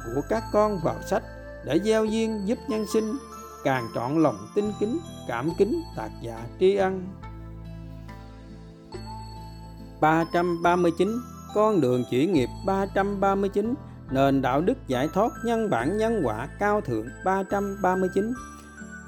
[0.06, 1.24] của các con vào sách
[1.66, 3.14] để gieo duyên giúp nhân sinh
[3.64, 7.08] càng trọn lòng tinh kính cảm kính tạc dạ tri ân
[10.02, 11.22] 339
[11.54, 13.74] con đường chuyển nghiệp 339,
[14.12, 18.34] nền đạo đức giải thoát nhân bản nhân quả cao thượng 339.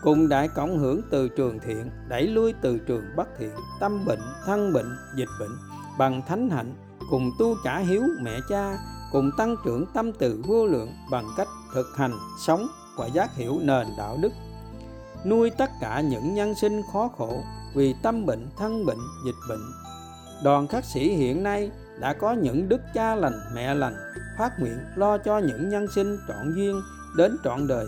[0.06, 4.22] Cùng đại cộng hưởng từ trường thiện, đẩy lui từ trường bất thiện, tâm bệnh,
[4.46, 5.52] thân bệnh, dịch bệnh,
[5.98, 6.74] bằng thánh hạnh,
[7.10, 8.78] cùng tu trả hiếu mẹ cha
[9.12, 12.14] cùng tăng trưởng tâm từ vô lượng bằng cách thực hành
[12.46, 14.32] sống và giác hiểu nền đạo đức.
[15.26, 17.44] Nuôi tất cả những nhân sinh khó khổ
[17.76, 19.64] vì tâm bệnh thân bệnh dịch bệnh.
[20.44, 23.96] Đoàn khắc sĩ hiện nay đã có những đức cha lành mẹ lành
[24.38, 26.82] phát nguyện lo cho những nhân sinh trọn duyên
[27.18, 27.86] đến trọn đời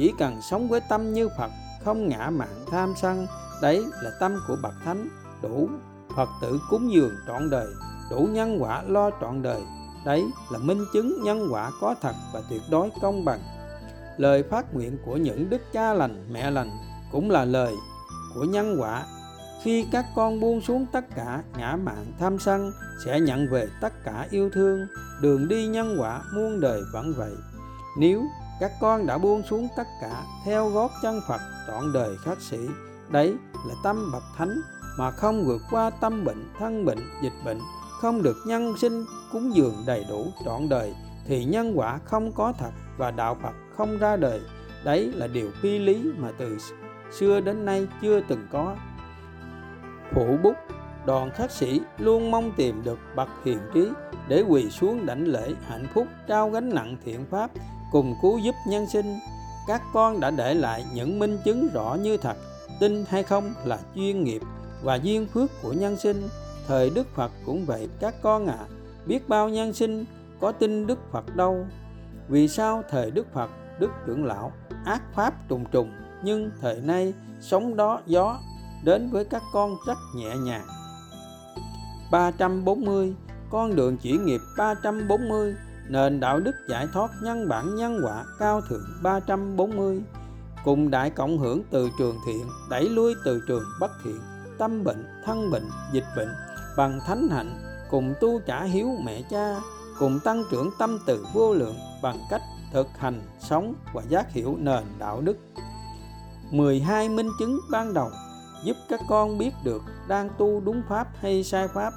[0.00, 1.50] chỉ cần sống với tâm như phật,
[1.84, 3.26] không ngã mạn tham sân,
[3.62, 5.08] đấy là tâm của bậc thánh,
[5.42, 5.68] đủ.
[6.16, 7.66] Phật tử cúng dường trọn đời,
[8.10, 9.62] đủ nhân quả lo trọn đời,
[10.04, 13.40] đấy là minh chứng nhân quả có thật và tuyệt đối công bằng.
[14.16, 16.70] Lời phát nguyện của những đức cha lành, mẹ lành
[17.12, 17.74] cũng là lời
[18.34, 19.04] của nhân quả.
[19.62, 22.72] Khi các con buông xuống tất cả ngã mạn tham sân,
[23.04, 24.86] sẽ nhận về tất cả yêu thương.
[25.20, 27.32] Đường đi nhân quả muôn đời vẫn vậy.
[27.98, 28.22] Nếu
[28.60, 32.58] các con đã buông xuống tất cả, theo gót chân phật, trọn đời khắc sĩ.
[33.08, 33.34] Đấy
[33.68, 34.60] là tâm bậc thánh,
[34.98, 37.58] mà không vượt qua tâm bệnh, thân bệnh, dịch bệnh.
[38.00, 40.94] Không được nhân sinh cúng dường đầy đủ, trọn đời,
[41.26, 44.40] thì nhân quả không có thật và đạo phật không ra đời.
[44.84, 46.58] Đấy là điều phi lý mà từ
[47.12, 48.76] xưa đến nay chưa từng có.
[50.14, 50.56] Phụ bút,
[51.06, 53.88] đoàn khắc sĩ luôn mong tìm được bậc hiền trí
[54.28, 57.50] để quỳ xuống đảnh lễ hạnh phúc, trao gánh nặng thiện pháp
[57.92, 59.18] cùng cứu giúp nhân sinh.
[59.66, 62.36] Các con đã để lại những minh chứng rõ như thật
[62.80, 64.42] tin hay không là chuyên nghiệp
[64.82, 66.28] và duyên phước của nhân sinh.
[66.68, 68.56] Thời đức phật cũng vậy các con ạ.
[68.58, 68.66] À,
[69.06, 70.04] biết bao nhân sinh
[70.40, 71.66] có tin đức phật đâu?
[72.28, 74.52] Vì sao thời đức phật đức trưởng lão
[74.84, 75.90] ác pháp trùng trùng
[76.24, 78.38] nhưng thời nay sống đó gió
[78.84, 80.66] đến với các con rất nhẹ nhàng?
[82.10, 83.14] 340
[83.50, 85.54] con đường chuyển nghiệp 340
[85.90, 90.02] nền đạo đức giải thoát nhân bản nhân quả cao thượng 340
[90.64, 94.20] cùng đại cộng hưởng từ trường thiện, đẩy lui từ trường bất thiện,
[94.58, 96.28] tâm bệnh, thân bệnh, dịch bệnh,
[96.76, 97.58] bằng thánh hạnh,
[97.90, 99.60] cùng tu trả hiếu mẹ cha,
[99.98, 104.56] cùng tăng trưởng tâm từ vô lượng bằng cách thực hành sống và giác hiểu
[104.58, 105.36] nền đạo đức.
[106.50, 108.10] 12 minh chứng ban đầu
[108.64, 111.92] giúp các con biết được đang tu đúng pháp hay sai pháp,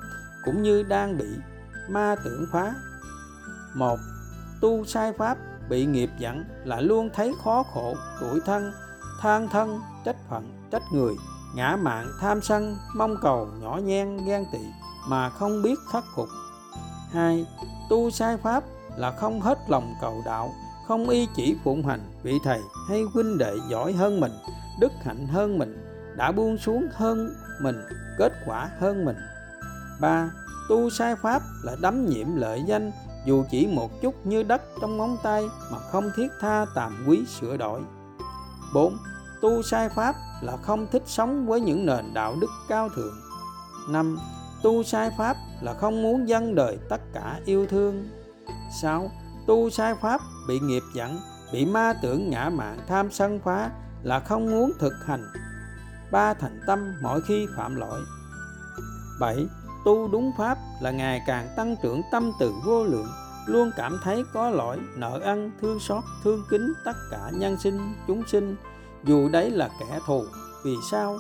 [0.46, 1.28] cũng như đang bị
[1.90, 2.74] ma tưởng phá
[3.76, 4.00] một,
[4.62, 5.38] tu sai pháp
[5.70, 8.72] bị nghiệp dẫn là luôn thấy khó khổ, tuổi thân,
[9.22, 11.14] than thân, trách phận, trách người,
[11.56, 14.60] ngã mạn tham sân, mong cầu, nhỏ nhen, ghen tị
[15.08, 16.28] mà không biết khắc phục.
[17.12, 17.46] Hai,
[17.90, 18.64] tu sai pháp
[18.98, 20.54] là không hết lòng cầu đạo,
[20.88, 22.60] không y chỉ phụng hành, vị thầy
[22.90, 24.32] hay huynh đệ giỏi hơn mình,
[24.80, 25.78] đức hạnh hơn mình,
[26.18, 27.82] đã buông xuống hơn mình,
[28.18, 29.18] kết quả hơn mình.
[30.02, 30.30] Ba,
[30.70, 32.92] tu sai pháp là đắm nhiễm lợi danh
[33.26, 37.26] dù chỉ một chút như đất trong ngón tay mà không thiết tha tàm quý
[37.26, 37.82] sửa đổi
[38.74, 38.98] 4.
[39.42, 43.16] Tu sai pháp là không thích sống với những nền đạo đức cao thượng
[43.90, 44.20] 5.
[44.64, 48.10] Tu sai pháp là không muốn dân đời tất cả yêu thương
[48.82, 49.12] 6.
[49.48, 51.20] Tu sai pháp bị nghiệp dẫn,
[51.54, 53.72] bị ma tưởng ngã mạn tham sân phá
[54.04, 55.26] là không muốn thực hành
[56.12, 58.00] ba, thành tâm mỗi khi phạm lỗi
[59.20, 59.48] 7
[59.86, 63.08] tu đúng pháp là ngày càng tăng trưởng tâm từ vô lượng,
[63.46, 67.80] luôn cảm thấy có lỗi, nợ ân thương xót, thương kính tất cả nhân sinh,
[68.08, 68.56] chúng sinh
[69.04, 70.26] dù đấy là kẻ thù,
[70.66, 71.18] vì sao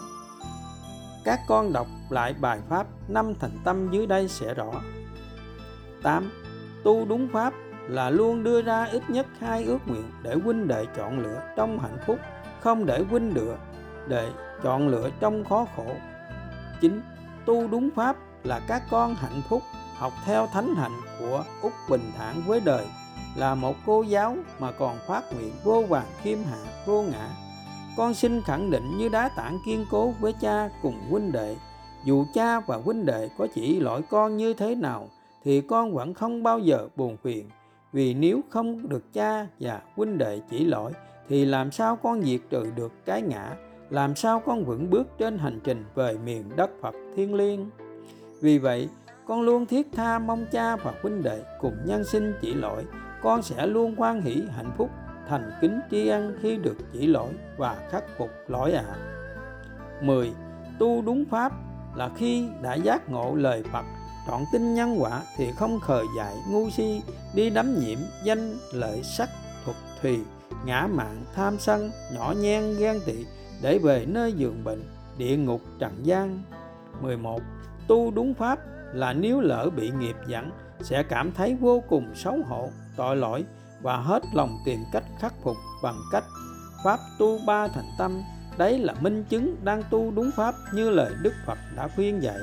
[1.24, 4.72] các con đọc lại bài pháp năm thành tâm dưới đây sẽ rõ
[6.03, 6.32] 8.
[6.84, 7.53] Tu đúng pháp
[7.88, 11.80] là luôn đưa ra ít nhất hai ước nguyện để huynh đệ chọn lựa trong
[11.80, 12.20] hạnh phúc,
[12.61, 13.55] không để huynh đệ
[14.07, 14.30] để
[14.64, 15.95] chọn lựa trong khó khổ
[16.82, 17.01] 9.
[17.45, 19.61] Tu đúng pháp là các con hạnh phúc
[19.97, 22.85] học theo thánh hạnh của Úc Bình Thản với đời,
[23.35, 27.29] là một cô giáo mà còn phát nguyện vô vàng khiêm hạ, vô ngã.
[27.97, 31.55] Con xin khẳng định như đá tảng kiên cố với cha cùng huynh đệ,
[32.05, 35.07] dù cha và huynh đệ có chỉ lỗi con như thế nào,
[35.43, 37.49] thì con vẫn không bao giờ buồn phiền.
[37.93, 40.91] Vì nếu không được cha và huynh đệ chỉ lỗi,
[41.29, 43.49] thì làm sao con diệt trừ được cái ngã?
[43.89, 47.69] Làm sao con vững bước trên hành trình về miền đất Phật thiên liêng?
[48.43, 48.89] Vì vậy,
[49.27, 52.85] con luôn thiết tha mong cha và huynh đệ cùng nhân sinh chỉ lỗi
[53.21, 54.89] con sẽ luôn quan hỷ, hạnh phúc,
[55.29, 58.97] thành kính tri ân khi được chỉ lỗi và khắc phục lỗi ạ à.
[60.01, 60.31] 10.
[60.79, 61.51] Tu đúng pháp
[61.95, 63.85] là khi đã giác ngộ lời Phật,
[64.27, 67.01] trọn tin nhân quả thì không khờ dại ngu si,
[67.35, 69.29] đi đắm nhiễm danh, lợi, sắc
[69.65, 70.19] thuật thùy,
[70.65, 73.25] ngã mạn, tham sân, nhỏ nhen, ghen tị,
[73.61, 74.83] để về nơi giường bệnh,
[75.17, 76.39] địa ngục trần gian
[77.01, 77.41] 11
[77.88, 78.59] tu đúng pháp
[78.93, 83.45] là nếu lỡ bị nghiệp dẫn sẽ cảm thấy vô cùng xấu hổ tội lỗi
[83.81, 86.23] và hết lòng tìm cách khắc phục bằng cách
[86.84, 88.21] pháp tu ba thành tâm.
[88.57, 92.39] Đấy là minh chứng đang tu đúng pháp như lời đức phật đã khuyên dạy.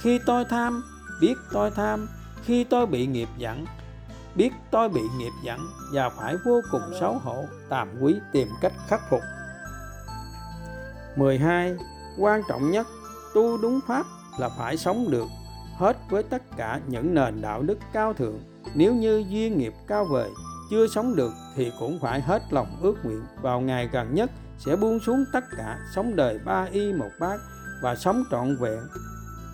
[0.00, 0.82] Khi tôi tham
[1.20, 2.08] biết tôi tham.
[2.44, 3.64] Khi tôi bị nghiệp dẫn
[4.34, 5.60] biết tôi bị nghiệp dẫn
[5.92, 9.20] và phải vô cùng xấu hổ tàm quý tìm cách khắc phục.
[11.16, 11.76] 12.
[12.18, 12.86] Quan trọng nhất,
[13.34, 14.06] tu đúng pháp
[14.38, 15.26] là phải sống được
[15.76, 18.40] hết với tất cả những nền đạo đức cao thượng.
[18.74, 20.30] Nếu như duyên nghiệp cao vời,
[20.70, 24.76] chưa sống được thì cũng phải hết lòng ước nguyện vào ngày gần nhất sẽ
[24.76, 27.40] buông xuống tất cả sống đời ba y một bát
[27.82, 28.80] và sống trọn vẹn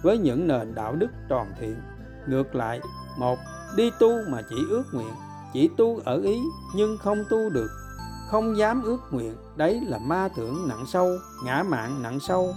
[0.03, 1.77] với những nền đạo đức tròn thiện.
[2.27, 2.81] Ngược lại,
[3.19, 3.39] một
[3.77, 5.15] đi tu mà chỉ ước nguyện,
[5.53, 6.39] chỉ tu ở ý
[6.75, 7.71] nhưng không tu được,
[8.31, 11.09] không dám ước nguyện, đấy là ma tưởng nặng sâu,
[11.45, 12.55] ngã mạng nặng sâu.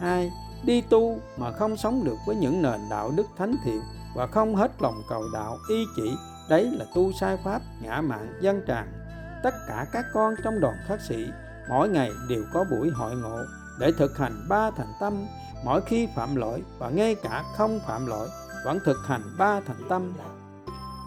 [0.00, 0.30] Hai,
[0.66, 3.80] đi tu mà không sống được với những nền đạo đức thánh thiện
[4.14, 6.16] và không hết lòng cầu đạo y chỉ,
[6.48, 9.04] đấy là tu sai pháp, ngã mạng, dân tràng
[9.44, 11.26] Tất cả các con trong đoàn khắc sĩ
[11.68, 13.38] mỗi ngày đều có buổi hội ngộ
[13.78, 15.26] để thực hành ba thành tâm.
[15.64, 18.28] Mỗi khi phạm lỗi và ngay cả không phạm lỗi
[18.64, 20.12] vẫn thực hành ba thành tâm.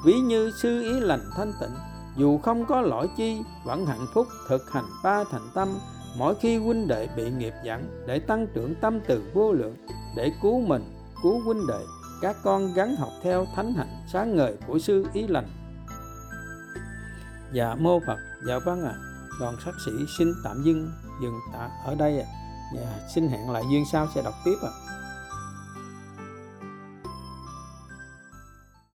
[0.05, 1.75] Ví như sư ý lành thanh tịnh
[2.15, 5.79] dù không có lỗi chi vẫn hạnh phúc thực hành ba thành tâm
[6.17, 9.75] mỗi khi huynh đệ bị nghiệp dẫn để tăng trưởng tâm từ vô lượng
[10.15, 10.83] để cứu mình
[11.23, 11.85] cứu huynh đệ
[12.21, 15.47] các con gắn học theo thánh hạnh sáng ngời của sư ý lành
[17.53, 19.01] dạ mô phật dạ vâng ạ à.
[19.39, 20.91] đoàn sắc sĩ xin tạm dừng
[21.21, 22.33] dừng tạ ở đây ạ à.
[22.75, 24.96] dạ, xin hẹn lại duyên sau sẽ đọc tiếp ạ à.